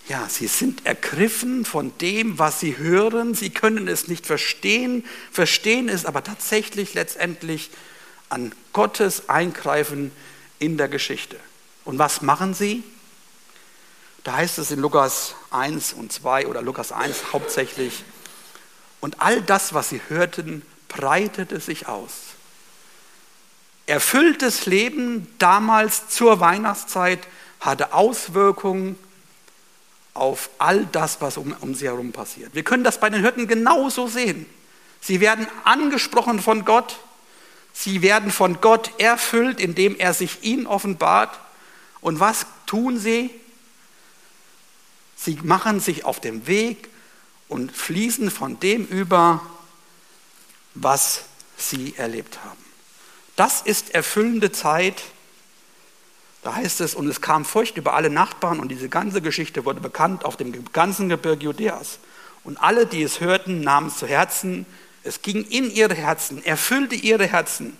Ja, 0.08 0.26
sie 0.28 0.46
sind 0.46 0.86
ergriffen 0.86 1.64
von 1.64 1.92
dem, 1.98 2.38
was 2.38 2.60
sie 2.60 2.78
hören. 2.78 3.34
Sie 3.34 3.50
können 3.50 3.88
es 3.88 4.08
nicht 4.08 4.26
verstehen, 4.26 5.04
verstehen 5.30 5.88
es 5.88 6.06
aber 6.06 6.24
tatsächlich 6.24 6.94
letztendlich 6.94 7.70
an 8.30 8.52
Gottes 8.72 9.28
Eingreifen 9.28 10.12
in 10.58 10.78
der 10.78 10.88
Geschichte. 10.88 11.36
Und 11.84 11.98
was 11.98 12.22
machen 12.22 12.54
sie? 12.54 12.82
Da 14.24 14.35
heißt 14.35 14.59
es 14.59 14.70
in 14.70 14.81
Lukas 14.81 15.35
1 15.50 15.92
und 15.92 16.12
2 16.12 16.46
oder 16.46 16.62
Lukas 16.62 16.92
1 16.92 17.33
hauptsächlich, 17.33 18.04
und 19.00 19.20
all 19.20 19.42
das, 19.42 19.74
was 19.74 19.90
sie 19.90 20.00
hörten, 20.09 20.62
breitete 20.88 21.61
sich 21.61 21.87
aus. 21.87 22.12
Erfülltes 23.87 24.66
Leben 24.66 25.28
damals 25.38 26.09
zur 26.09 26.40
Weihnachtszeit 26.40 27.20
hatte 27.61 27.92
Auswirkungen 27.92 28.98
auf 30.14 30.50
all 30.59 30.85
das, 30.92 31.20
was 31.20 31.37
um, 31.37 31.54
um 31.61 31.74
sie 31.74 31.87
herum 31.87 32.12
passiert. 32.12 32.54
Wir 32.54 32.64
können 32.64 32.85
das 32.85 33.00
bei 33.00 33.09
den 33.09 33.22
Hirten 33.22 33.46
genauso 33.46 34.09
sehen. 34.09 34.46
Sie 35.00 35.20
werden 35.20 35.46
angesprochen 35.64 36.40
von 36.40 36.64
Gott, 36.64 36.98
sie 37.72 38.02
werden 38.02 38.31
von 38.31 38.61
Gott 38.61 38.90
erfüllt, 38.98 39.61
indem 39.61 39.96
er 39.96 40.12
sich 40.12 40.42
ihnen 40.42 40.66
offenbart. 40.66 41.38
Und 42.00 42.20
was 42.20 42.46
tun 42.66 42.98
sie? 42.98 43.31
Sie 45.20 45.38
machen 45.42 45.81
sich 45.81 46.04
auf 46.04 46.20
den 46.20 46.46
Weg 46.46 46.88
und 47.48 47.76
fließen 47.76 48.31
von 48.31 48.61
dem 48.61 48.87
über, 48.87 49.42
was 50.74 51.24
sie 51.57 51.94
erlebt 51.96 52.38
haben. 52.44 52.64
Das 53.35 53.62
ist 53.62 53.94
erfüllende 53.94 54.52
Zeit. 54.52 55.02
Da 56.42 56.54
heißt 56.54 56.81
es, 56.81 56.94
und 56.94 57.09
es 57.09 57.20
kam 57.20 57.44
Furcht 57.44 57.76
über 57.76 57.94
alle 57.94 58.11
Nachbarn 58.11 58.61
und 58.61 58.68
diese 58.68 58.88
ganze 58.88 59.20
Geschichte 59.20 59.64
wurde 59.64 59.81
bekannt 59.81 60.24
auf 60.24 60.37
dem 60.37 60.52
ganzen 60.72 61.09
Gebirge 61.09 61.44
Judäas. 61.44 61.98
Und 62.44 62.59
alle, 62.59 62.87
die 62.87 63.02
es 63.02 63.20
hörten, 63.20 63.61
nahmen 63.61 63.88
es 63.88 63.98
zu 63.98 64.07
Herzen. 64.07 64.66
Es 65.02 65.22
ging 65.22 65.44
in 65.44 65.70
ihre 65.70 65.94
Herzen, 65.94 66.44
erfüllte 66.44 66.94
ihre 66.94 67.26
Herzen. 67.26 67.76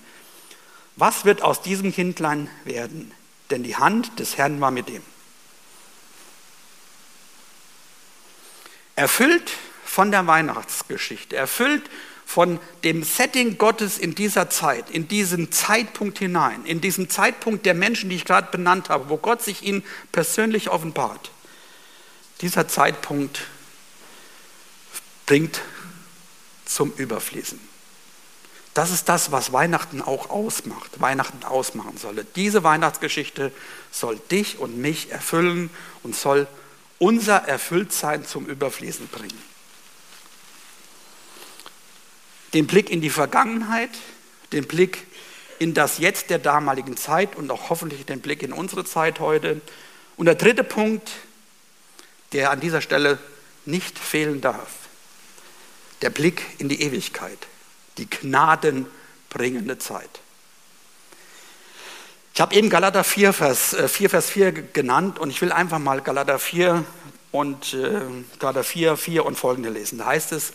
Was 0.97 1.25
wird 1.25 1.43
aus 1.43 1.63
diesem 1.63 1.93
Kindlein 1.93 2.51
werden? 2.65 3.13
Denn 3.51 3.63
die 3.63 3.77
Hand 3.77 4.19
des 4.19 4.37
Herrn 4.37 4.61
war 4.61 4.73
mit 4.73 4.91
ihm. 4.91 5.03
Erfüllt 8.99 9.53
von 9.85 10.11
der 10.11 10.27
Weihnachtsgeschichte, 10.27 11.37
erfüllt 11.37 11.89
von 12.27 12.59
dem 12.83 13.05
Setting 13.05 13.57
Gottes 13.57 13.97
in 13.97 14.17
dieser 14.17 14.51
Zeit, 14.51 14.91
in 14.91 15.07
diesen 15.07 15.53
Zeitpunkt 15.53 16.19
hinein, 16.19 16.65
in 16.65 16.81
diesen 16.81 17.09
Zeitpunkt 17.09 17.65
der 17.65 17.75
Menschen, 17.75 18.11
die 18.11 18.17
ich 18.17 18.25
gerade 18.25 18.51
benannt 18.51 18.89
habe, 18.89 19.09
wo 19.09 19.17
Gott 19.17 19.41
sich 19.41 19.63
ihnen 19.63 19.85
persönlich 20.11 20.69
offenbart. 20.69 21.31
Dieser 22.41 22.67
Zeitpunkt 22.67 23.43
bringt 25.27 25.61
zum 26.65 26.93
Überfließen. 26.97 27.61
Das 28.75 28.91
ist 28.91 29.09
das, 29.09 29.31
was 29.31 29.53
Weihnachten 29.53 30.03
auch 30.03 30.29
ausmacht, 30.29 31.01
Weihnachten 31.01 31.45
ausmachen 31.45 31.99
solle. 31.99 32.27
Diese 32.35 32.65
Weihnachtsgeschichte 32.65 33.53
soll 33.93 34.17
dich 34.33 34.59
und 34.59 34.77
mich 34.77 35.13
erfüllen 35.13 35.71
und 36.03 36.17
soll 36.17 36.49
unser 36.99 37.37
Erfülltsein 37.37 38.25
zum 38.25 38.47
Überfließen 38.47 39.09
bringen 39.09 39.43
den 42.55 42.67
Blick 42.67 42.91
in 42.91 43.01
die 43.01 43.11
Vergangenheit, 43.11 43.91
den 44.53 44.67
Blick 44.67 45.07
in 45.59 45.75
das 45.75 45.99
Jetzt 45.99 46.31
der 46.31 46.39
damaligen 46.39 46.97
Zeit 46.97 47.37
und 47.37 47.51
auch 47.51 47.71
hoffentlich 47.71 48.05
den 48.07 48.21
Blick 48.21 48.43
in 48.43 48.53
unsere 48.53 48.85
Zeit 48.85 49.21
heute. 49.21 49.61
Und 50.17 50.27
der 50.27 50.35
dritte 50.35 50.65
Punkt, 50.65 51.11
der 52.33 52.51
an 52.51 52.61
dieser 52.61 52.81
Stelle 52.81 53.19
nicht 53.65 53.99
fehlen 53.99 54.41
darf, 54.41 54.71
der 56.03 56.11
Blick 56.11 56.43
in 56.59 56.69
die 56.69 56.81
Ewigkeit, 56.83 57.39
die 57.99 58.09
gnadenbringende 58.09 59.79
Zeit. 59.79 60.21
Ich 62.39 62.41
habe 62.41 62.55
eben 62.55 62.71
Galater 62.71 63.03
4 63.03 63.33
Vers, 63.33 63.75
4, 63.89 64.07
äh, 64.07 64.09
Vers 64.09 64.31
4 64.31 64.53
genannt 64.53 65.19
und 65.19 65.31
ich 65.31 65.43
will 65.43 65.51
einfach 65.51 65.81
mal 65.81 66.01
Galater 66.01 66.39
4 66.39 66.85
und 67.33 67.75
äh, 67.75 68.01
Galater 68.39 68.63
4, 68.63 68.97
4 68.97 69.27
und 69.27 69.35
folgende 69.35 69.71
lesen. 69.71 69.99
Da 69.99 70.07
heißt 70.07 70.31
es, 70.31 70.53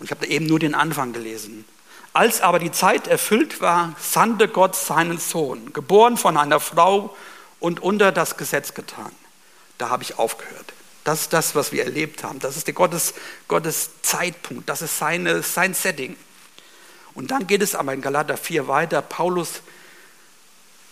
und 0.00 0.06
ich 0.06 0.10
habe 0.10 0.26
da 0.26 0.32
eben 0.32 0.46
nur 0.46 0.58
den 0.58 0.74
Anfang 0.74 1.12
gelesen. 1.12 1.64
Als 2.12 2.40
aber 2.40 2.58
die 2.58 2.72
Zeit 2.72 3.06
erfüllt 3.06 3.60
war, 3.60 3.94
sandte 4.00 4.48
Gott 4.48 4.74
seinen 4.74 5.18
Sohn, 5.18 5.72
geboren 5.72 6.16
von 6.16 6.36
einer 6.36 6.58
Frau 6.58 7.16
und 7.60 7.78
unter 7.78 8.10
das 8.10 8.36
Gesetz 8.36 8.74
getan. 8.74 9.12
Da 9.78 9.90
habe 9.90 10.02
ich 10.02 10.18
aufgehört. 10.18 10.72
Das 11.04 11.20
ist 11.20 11.32
das, 11.32 11.54
was 11.54 11.70
wir 11.70 11.84
erlebt 11.84 12.24
haben. 12.24 12.40
Das 12.40 12.56
ist 12.56 12.66
der 12.66 12.74
Gottes, 12.74 13.14
Gottes 13.46 13.90
Zeitpunkt. 14.02 14.68
Das 14.68 14.82
ist 14.82 14.98
seine, 14.98 15.44
sein 15.44 15.72
Setting. 15.72 16.16
Und 17.14 17.30
dann 17.30 17.46
geht 17.46 17.62
es 17.62 17.76
aber 17.76 17.94
in 17.94 18.00
Galater 18.00 18.36
4 18.36 18.66
weiter. 18.66 19.02
Paulus 19.02 19.62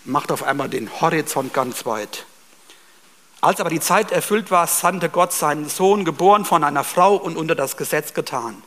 macht 0.05 0.33
auf 0.33 0.43
einmal 0.43 0.69
den 0.69 1.01
Horizont 1.01 1.53
ganz 1.53 1.87
weit. 1.87 2.27
Als 3.41 3.61
aber 3.61 3.71
die 3.71 3.81
Zeit 3.81 4.13
erfüllt 4.13 4.51
war, 4.51 4.67
sandte 4.67 5.09
Gott 5.09 5.33
seinen 5.33 5.69
Sohn, 5.69 6.05
geboren 6.05 6.45
von 6.45 6.65
einer 6.65 6.85
Frau 6.85 7.17
und 7.17 7.37
unter 7.37 7.55
das 7.55 7.77
Gesetz 7.77 8.15
getan 8.15 8.63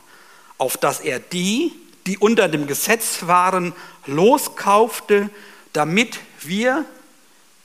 auf 0.58 0.76
dass 0.76 1.00
er 1.00 1.18
die, 1.18 1.72
die 2.06 2.18
unter 2.18 2.48
dem 2.48 2.66
Gesetz 2.66 3.26
waren, 3.26 3.72
loskaufte, 4.06 5.30
damit 5.72 6.20
wir 6.40 6.84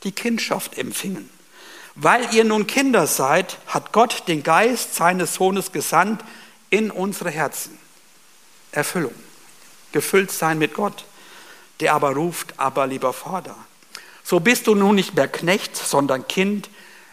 die 0.03 0.11
Kindschaft 0.11 0.77
empfingen. 0.77 1.29
Weil 1.95 2.33
ihr 2.33 2.45
nun 2.45 2.65
Kinder 2.65 3.07
seid, 3.07 3.57
hat 3.67 3.91
Gott 3.91 4.23
den 4.27 4.43
Geist 4.43 4.95
seines 4.95 5.35
Sohnes 5.35 5.71
gesandt 5.71 6.23
in 6.69 6.91
unsere 6.91 7.29
Herzen. 7.29 7.77
Erfüllung, 8.71 9.13
gefüllt 9.91 10.31
sein 10.31 10.57
mit 10.57 10.73
Gott, 10.73 11.03
der 11.79 11.93
aber 11.93 12.11
ruft, 12.11 12.53
aber 12.57 12.87
lieber 12.87 13.13
Vater. 13.13 13.55
So 14.23 14.39
bist 14.39 14.67
du 14.67 14.75
nun 14.75 14.95
nicht 14.95 15.15
mehr 15.15 15.27
Knecht, 15.27 15.75
sondern 15.75 16.27
Kind, 16.27 16.69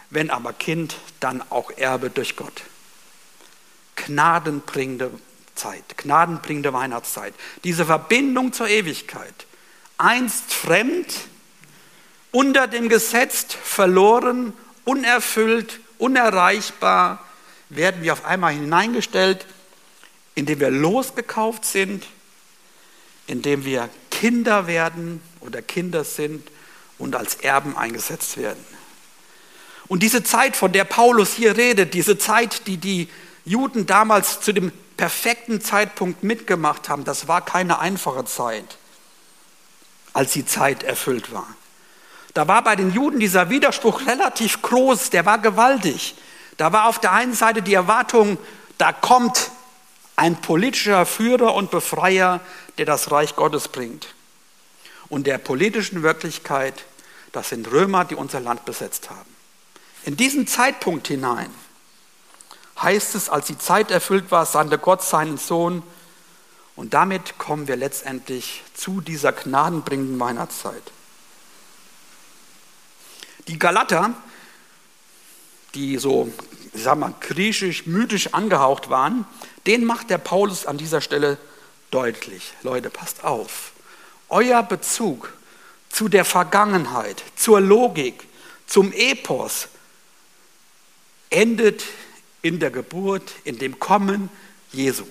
wenn 0.09 0.29
aber 0.29 0.53
Kind, 0.53 0.97
dann 1.19 1.43
auch 1.49 1.71
Erbe 1.71 2.09
durch 2.09 2.35
Gott. 2.35 2.63
Gnadenbringende 3.95 5.11
Zeit, 5.55 5.97
gnadenbringende 5.97 6.73
Weihnachtszeit. 6.73 7.33
Diese 7.63 7.85
Verbindung 7.85 8.53
zur 8.53 8.67
Ewigkeit. 8.67 9.33
Einst 9.97 10.53
fremd, 10.53 11.11
unter 12.31 12.67
dem 12.67 12.87
Gesetz 12.89 13.47
verloren, 13.63 14.53
unerfüllt, 14.85 15.79
unerreichbar, 15.97 17.25
werden 17.69 18.03
wir 18.03 18.13
auf 18.13 18.25
einmal 18.25 18.53
hineingestellt, 18.53 19.45
indem 20.35 20.59
wir 20.59 20.69
losgekauft 20.69 21.65
sind, 21.65 22.05
indem 23.25 23.65
wir 23.65 23.89
Kinder 24.17 24.65
werden 24.65 25.21
oder 25.41 25.61
Kinder 25.61 26.03
sind 26.03 26.49
und 26.97 27.15
als 27.15 27.35
Erben 27.35 27.77
eingesetzt 27.77 28.37
werden. 28.37 28.65
Und 29.87 30.01
diese 30.01 30.23
Zeit, 30.23 30.55
von 30.55 30.71
der 30.71 30.85
Paulus 30.85 31.33
hier 31.33 31.55
redet, 31.55 31.93
diese 31.93 32.17
Zeit, 32.17 32.65
die 32.65 32.77
die 32.77 33.09
Juden 33.45 33.85
damals 33.85 34.41
zu 34.41 34.53
dem 34.53 34.71
perfekten 34.97 35.61
Zeitpunkt 35.61 36.23
mitgemacht 36.23 36.89
haben, 36.89 37.03
das 37.03 37.27
war 37.27 37.45
keine 37.45 37.77
einfache 37.77 38.25
Zeit, 38.25 38.79
als 40.13 40.33
die 40.33 40.47
Zeit 40.47 40.81
erfüllt 40.81 41.31
war. 41.31 41.47
Da 42.33 42.47
war 42.47 42.63
bei 42.63 42.75
den 42.75 42.91
Juden 42.91 43.19
dieser 43.19 43.51
Widerspruch 43.51 44.07
relativ 44.07 44.63
groß, 44.63 45.11
der 45.11 45.27
war 45.27 45.37
gewaltig. 45.37 46.15
Da 46.57 46.73
war 46.73 46.87
auf 46.87 46.97
der 46.97 47.11
einen 47.11 47.35
Seite 47.35 47.61
die 47.61 47.75
Erwartung, 47.75 48.39
da 48.79 48.93
kommt 48.93 49.51
ein 50.17 50.41
politischer 50.41 51.05
Führer 51.05 51.53
und 51.53 51.71
Befreier, 51.71 52.41
der 52.77 52.85
das 52.85 53.11
Reich 53.11 53.35
Gottes 53.35 53.69
bringt. 53.69 54.07
Und 55.09 55.27
der 55.27 55.37
politischen 55.37 56.03
Wirklichkeit, 56.03 56.83
das 57.31 57.49
sind 57.49 57.71
Römer, 57.71 58.03
die 58.03 58.15
unser 58.15 58.41
Land 58.41 58.65
besetzt 58.65 59.09
haben. 59.09 59.29
In 60.03 60.17
diesen 60.17 60.47
Zeitpunkt 60.47 61.07
hinein 61.07 61.51
heißt 62.81 63.15
es, 63.15 63.29
als 63.29 63.45
die 63.47 63.57
Zeit 63.57 63.91
erfüllt 63.91 64.31
war, 64.31 64.45
sandte 64.45 64.79
Gott 64.79 65.03
seinen 65.03 65.37
Sohn. 65.37 65.83
Und 66.75 66.93
damit 66.93 67.37
kommen 67.37 67.67
wir 67.67 67.75
letztendlich 67.75 68.63
zu 68.73 69.01
dieser 69.01 69.31
gnadenbringenden 69.31 70.19
Weihnachtszeit. 70.19 70.91
Die 73.47 73.59
Galater, 73.59 74.13
die 75.75 75.97
so, 75.97 76.31
ich 76.73 76.83
sag 76.83 76.97
mal, 76.97 77.13
griechisch, 77.19 77.85
mythisch 77.85 78.33
angehaucht 78.33 78.89
waren, 78.89 79.25
den 79.67 79.85
macht 79.85 80.09
der 80.09 80.17
Paulus 80.17 80.65
an 80.65 80.77
dieser 80.77 81.01
Stelle 81.01 81.37
deutlich. 81.91 82.53
Leute, 82.63 82.89
passt 82.89 83.23
auf. 83.23 83.73
Euer 84.29 84.63
Bezug 84.63 85.31
zu 85.89 86.09
der 86.09 86.25
Vergangenheit, 86.25 87.23
zur 87.35 87.61
Logik, 87.61 88.23
zum 88.65 88.91
Epos 88.93 89.67
endet 91.29 91.83
in 92.41 92.59
der 92.59 92.71
Geburt, 92.71 93.31
in 93.43 93.57
dem 93.57 93.79
Kommen 93.79 94.29
Jesu. 94.71 95.05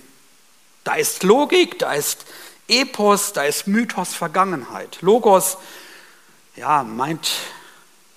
Da 0.85 0.95
ist 0.95 1.23
Logik, 1.23 1.79
da 1.79 1.93
ist 1.95 2.27
Epos, 2.69 3.33
da 3.33 3.45
ist 3.45 3.67
Mythos 3.67 4.15
Vergangenheit. 4.15 4.99
Logos, 5.01 5.59
ja, 6.57 6.83
meint 6.83 7.31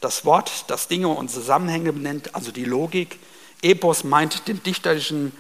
das 0.02 0.25
Wort, 0.25 0.65
das 0.67 0.88
Dinge 0.88 1.10
und 1.10 1.30
Zusammenhänge 1.30 1.91
benennt, 1.93 2.36
also 2.36 2.52
die 2.52 2.65
Logik. 2.65 3.19
Epos 3.62 4.04
meint 4.04 4.47
den 4.47 4.63
dichterischen 4.63 5.34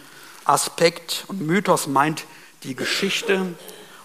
Aspekt 0.49 1.25
und 1.27 1.41
Mythos 1.41 1.87
meint 1.87 2.25
die 2.63 2.75
Geschichte. 2.75 3.55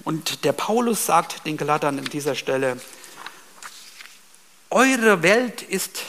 Und 0.05 0.45
der 0.45 0.53
Paulus 0.53 1.07
sagt 1.07 1.47
den 1.47 1.57
Galatern 1.57 1.99
an 1.99 2.05
dieser 2.05 2.35
Stelle, 2.35 2.79
eure 4.69 5.23
Welt 5.23 5.63
ist 5.63 6.03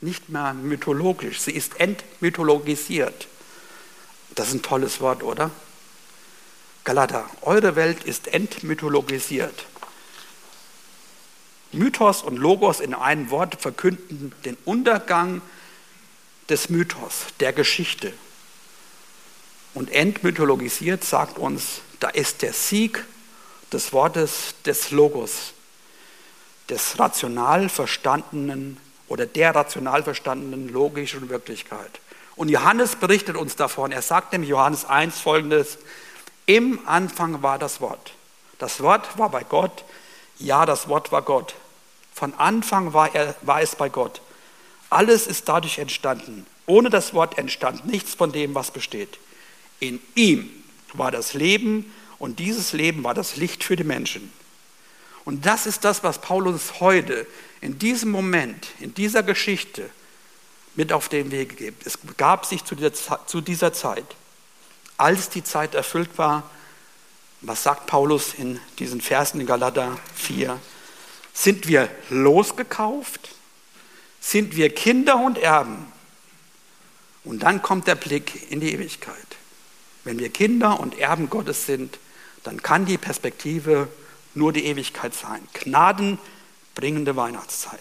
nicht 0.00 0.28
mehr 0.28 0.54
mythologisch, 0.54 1.40
sie 1.40 1.52
ist 1.52 1.78
entmythologisiert. 1.78 3.28
Das 4.34 4.48
ist 4.48 4.54
ein 4.54 4.62
tolles 4.62 5.00
Wort, 5.00 5.22
oder? 5.22 5.50
Galater, 6.84 7.28
eure 7.42 7.76
Welt 7.76 8.04
ist 8.04 8.28
entmythologisiert. 8.28 9.64
Mythos 11.72 12.22
und 12.22 12.36
Logos 12.36 12.80
in 12.80 12.94
einem 12.94 13.30
Wort 13.30 13.60
verkünden 13.60 14.32
den 14.44 14.56
Untergang 14.64 15.42
des 16.48 16.70
Mythos, 16.70 17.26
der 17.40 17.52
Geschichte. 17.52 18.12
Und 19.76 19.92
entmythologisiert 19.92 21.04
sagt 21.04 21.36
uns, 21.36 21.82
da 22.00 22.08
ist 22.08 22.40
der 22.40 22.54
Sieg 22.54 23.04
des 23.70 23.92
Wortes 23.92 24.54
des 24.64 24.90
Logos, 24.90 25.52
des 26.70 26.98
rational 26.98 27.68
verstandenen 27.68 28.78
oder 29.06 29.26
der 29.26 29.54
rational 29.54 30.02
verstandenen 30.02 30.70
logischen 30.70 31.28
Wirklichkeit. 31.28 32.00
Und 32.36 32.48
Johannes 32.48 32.96
berichtet 32.96 33.36
uns 33.36 33.54
davon. 33.54 33.92
Er 33.92 34.00
sagt 34.00 34.32
nämlich 34.32 34.48
Johannes 34.48 34.86
1 34.86 35.20
folgendes, 35.20 35.76
im 36.46 36.80
Anfang 36.88 37.42
war 37.42 37.58
das 37.58 37.82
Wort. 37.82 38.14
Das 38.58 38.80
Wort 38.80 39.18
war 39.18 39.28
bei 39.28 39.44
Gott. 39.44 39.84
Ja, 40.38 40.64
das 40.64 40.88
Wort 40.88 41.12
war 41.12 41.20
Gott. 41.20 41.54
Von 42.14 42.32
Anfang 42.32 42.94
war, 42.94 43.14
er, 43.14 43.34
war 43.42 43.60
es 43.60 43.76
bei 43.76 43.90
Gott. 43.90 44.22
Alles 44.88 45.26
ist 45.26 45.50
dadurch 45.50 45.76
entstanden. 45.76 46.46
Ohne 46.64 46.88
das 46.88 47.12
Wort 47.12 47.36
entstand 47.36 47.84
nichts 47.84 48.14
von 48.14 48.32
dem, 48.32 48.54
was 48.54 48.70
besteht. 48.70 49.18
In 49.80 50.00
ihm 50.14 50.50
war 50.94 51.10
das 51.10 51.34
Leben 51.34 51.92
und 52.18 52.38
dieses 52.38 52.72
Leben 52.72 53.04
war 53.04 53.14
das 53.14 53.36
Licht 53.36 53.64
für 53.64 53.76
die 53.76 53.84
Menschen. 53.84 54.32
Und 55.24 55.44
das 55.44 55.66
ist 55.66 55.84
das, 55.84 56.04
was 56.04 56.20
Paulus 56.20 56.80
heute 56.80 57.26
in 57.60 57.78
diesem 57.78 58.10
Moment, 58.10 58.68
in 58.80 58.94
dieser 58.94 59.22
Geschichte 59.22 59.90
mit 60.76 60.92
auf 60.92 61.08
den 61.08 61.30
Weg 61.30 61.50
gegeben. 61.50 61.76
Es 61.84 61.98
gab 62.16 62.46
sich 62.46 62.64
zu 62.64 62.74
dieser, 62.74 63.26
zu 63.26 63.40
dieser 63.40 63.72
Zeit, 63.72 64.04
als 64.96 65.28
die 65.28 65.42
Zeit 65.42 65.74
erfüllt 65.74 66.16
war, 66.16 66.48
was 67.40 67.62
sagt 67.62 67.86
Paulus 67.86 68.34
in 68.34 68.60
diesen 68.78 69.00
Versen 69.00 69.40
in 69.40 69.46
Galater 69.46 69.98
4? 70.14 70.58
Sind 71.34 71.66
wir 71.66 71.90
losgekauft? 72.08 73.30
Sind 74.20 74.56
wir 74.56 74.74
Kinder 74.74 75.16
und 75.16 75.38
Erben? 75.38 75.92
Und 77.24 77.40
dann 77.40 77.62
kommt 77.62 77.88
der 77.88 77.94
Blick 77.94 78.50
in 78.50 78.60
die 78.60 78.72
Ewigkeit. 78.72 79.36
Wenn 80.06 80.20
wir 80.20 80.28
Kinder 80.28 80.78
und 80.78 80.96
Erben 81.00 81.28
Gottes 81.28 81.66
sind, 81.66 81.98
dann 82.44 82.62
kann 82.62 82.86
die 82.86 82.96
Perspektive 82.96 83.88
nur 84.34 84.52
die 84.52 84.64
Ewigkeit 84.66 85.12
sein. 85.12 85.46
Gnadenbringende 85.52 87.16
Weihnachtszeit. 87.16 87.80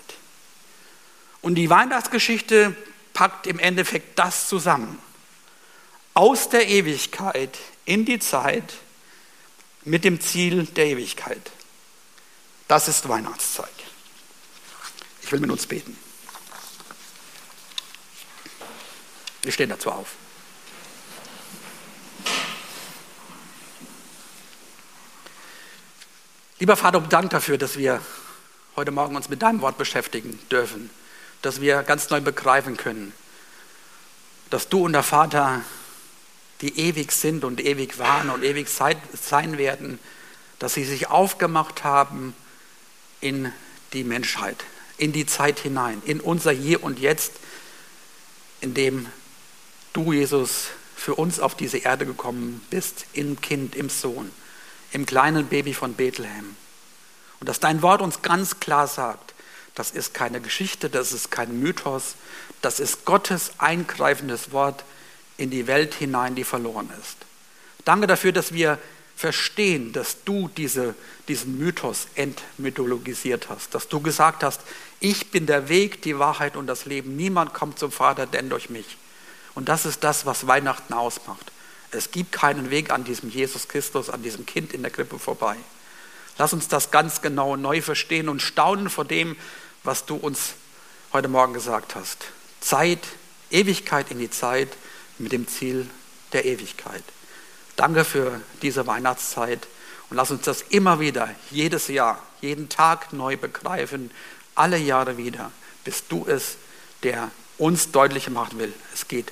Und 1.43 1.53
die 1.53 1.69
Weihnachtsgeschichte 1.69 2.75
packt 3.13 3.45
im 3.45 3.59
Endeffekt 3.59 4.17
das 4.17 4.49
zusammen. 4.49 4.97
Aus 6.15 6.49
der 6.49 6.67
Ewigkeit 6.67 7.59
in 7.85 8.05
die 8.05 8.17
Zeit 8.17 8.73
mit 9.83 10.03
dem 10.03 10.19
Ziel 10.19 10.65
der 10.65 10.87
Ewigkeit. 10.87 11.51
Das 12.67 12.87
ist 12.87 13.07
Weihnachtszeit. 13.07 13.69
Ich 15.21 15.31
will 15.31 15.41
mit 15.41 15.51
uns 15.51 15.67
beten. 15.67 15.95
Wir 19.43 19.51
stehen 19.51 19.69
dazu 19.69 19.91
auf. 19.91 20.15
Lieber 26.65 26.77
Vater, 26.77 26.99
Dank 26.99 27.29
dafür, 27.29 27.59
dass 27.59 27.77
wir 27.77 28.01
heute 28.75 28.89
Morgen 28.89 29.15
uns 29.15 29.29
mit 29.29 29.43
deinem 29.43 29.61
Wort 29.61 29.77
beschäftigen 29.77 30.39
dürfen, 30.49 30.89
dass 31.43 31.61
wir 31.61 31.83
ganz 31.83 32.09
neu 32.09 32.21
begreifen 32.21 32.75
können, 32.75 33.13
dass 34.49 34.67
du 34.67 34.83
und 34.83 34.93
der 34.93 35.03
Vater, 35.03 35.61
die 36.61 36.79
ewig 36.79 37.11
sind 37.11 37.43
und 37.43 37.63
ewig 37.63 37.99
waren 37.99 38.31
und 38.31 38.43
ewig 38.43 38.67
sein 38.67 39.59
werden, 39.59 39.99
dass 40.57 40.73
sie 40.73 40.85
sich 40.85 41.07
aufgemacht 41.07 41.83
haben 41.83 42.33
in 43.21 43.51
die 43.93 44.03
Menschheit, 44.03 44.57
in 44.97 45.13
die 45.13 45.27
Zeit 45.27 45.59
hinein, 45.59 46.01
in 46.03 46.19
unser 46.19 46.51
Hier 46.51 46.83
und 46.83 46.97
Jetzt, 46.97 47.33
in 48.61 48.73
dem 48.73 49.05
du, 49.93 50.13
Jesus, 50.13 50.69
für 50.95 51.13
uns 51.13 51.39
auf 51.39 51.53
diese 51.53 51.77
Erde 51.77 52.07
gekommen 52.07 52.65
bist, 52.71 53.05
im 53.13 53.39
Kind, 53.39 53.75
im 53.75 53.89
Sohn, 53.89 54.31
im 54.95 55.05
kleinen 55.05 55.47
Baby 55.47 55.73
von 55.73 55.93
Bethlehem. 55.93 56.55
Und 57.41 57.49
dass 57.49 57.59
dein 57.59 57.81
Wort 57.81 58.01
uns 58.01 58.21
ganz 58.21 58.61
klar 58.61 58.87
sagt, 58.87 59.33
das 59.75 59.91
ist 59.91 60.13
keine 60.13 60.39
Geschichte, 60.39 60.89
das 60.89 61.11
ist 61.11 61.31
kein 61.31 61.59
Mythos, 61.59 62.15
das 62.61 62.79
ist 62.79 63.03
Gottes 63.03 63.51
eingreifendes 63.57 64.53
Wort 64.53 64.85
in 65.35 65.49
die 65.49 65.67
Welt 65.67 65.93
hinein, 65.95 66.33
die 66.35 66.45
verloren 66.45 66.89
ist. 67.01 67.17
Danke 67.83 68.07
dafür, 68.07 68.31
dass 68.31 68.53
wir 68.53 68.79
verstehen, 69.17 69.91
dass 69.91 70.23
du 70.23 70.49
diese, 70.55 70.95
diesen 71.27 71.59
Mythos 71.59 72.07
entmythologisiert 72.15 73.49
hast, 73.49 73.75
dass 73.75 73.89
du 73.89 73.99
gesagt 73.99 74.43
hast, 74.43 74.61
ich 75.01 75.29
bin 75.29 75.45
der 75.45 75.67
Weg, 75.67 76.03
die 76.03 76.19
Wahrheit 76.19 76.55
und 76.55 76.67
das 76.67 76.85
Leben. 76.85 77.17
Niemand 77.17 77.53
kommt 77.53 77.79
zum 77.79 77.91
Vater, 77.91 78.27
denn 78.27 78.49
durch 78.49 78.69
mich. 78.69 78.97
Und 79.55 79.67
das 79.67 79.85
ist 79.85 80.05
das, 80.05 80.25
was 80.25 80.47
Weihnachten 80.47 80.93
ausmacht. 80.93 81.51
Es 81.91 82.11
gibt 82.11 82.31
keinen 82.31 82.69
Weg 82.69 82.91
an 82.91 83.03
diesem 83.03 83.29
Jesus 83.29 83.67
Christus, 83.67 84.09
an 84.09 84.21
diesem 84.23 84.45
Kind 84.45 84.73
in 84.73 84.81
der 84.81 84.91
Krippe 84.91 85.19
vorbei. 85.19 85.55
Lass 86.37 86.53
uns 86.53 86.67
das 86.67 86.91
ganz 86.91 87.21
genau 87.21 87.55
neu 87.55 87.81
verstehen 87.81 88.27
und 88.27 88.41
staunen 88.41 88.89
vor 88.89 89.05
dem, 89.05 89.37
was 89.83 90.05
du 90.05 90.15
uns 90.15 90.53
heute 91.13 91.27
Morgen 91.27 91.53
gesagt 91.53 91.95
hast. 91.95 92.25
Zeit, 92.59 92.99
Ewigkeit 93.51 94.11
in 94.11 94.19
die 94.19 94.29
Zeit 94.29 94.69
mit 95.17 95.31
dem 95.31 95.47
Ziel 95.47 95.89
der 96.33 96.45
Ewigkeit. 96.45 97.03
Danke 97.75 98.03
für 98.03 98.41
diese 98.61 98.87
Weihnachtszeit 98.87 99.67
und 100.09 100.17
lass 100.17 100.31
uns 100.31 100.43
das 100.43 100.61
immer 100.61 100.99
wieder, 100.99 101.29
jedes 101.51 101.87
Jahr, 101.87 102.21
jeden 102.41 102.69
Tag 102.69 103.13
neu 103.13 103.37
begreifen, 103.37 104.11
alle 104.55 104.77
Jahre 104.77 105.17
wieder, 105.17 105.51
bis 105.83 106.07
du 106.07 106.25
es, 106.27 106.57
der 107.03 107.31
uns 107.57 107.91
deutlich 107.91 108.29
machen 108.29 108.59
will. 108.59 108.73
Es 108.93 109.07
geht 109.07 109.31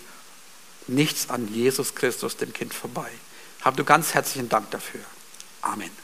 nichts 0.88 1.30
an 1.30 1.48
Jesus 1.54 1.96
Christus, 1.96 2.38
dem 2.38 2.54
Kind, 2.54 2.74
vorbei. 2.74 3.10
Hab 3.62 3.78
du 3.78 3.84
ganz 3.84 4.14
herzlichen 4.14 4.50
Dank 4.50 4.72
dafür. 4.72 5.02
Amen. 5.62 6.03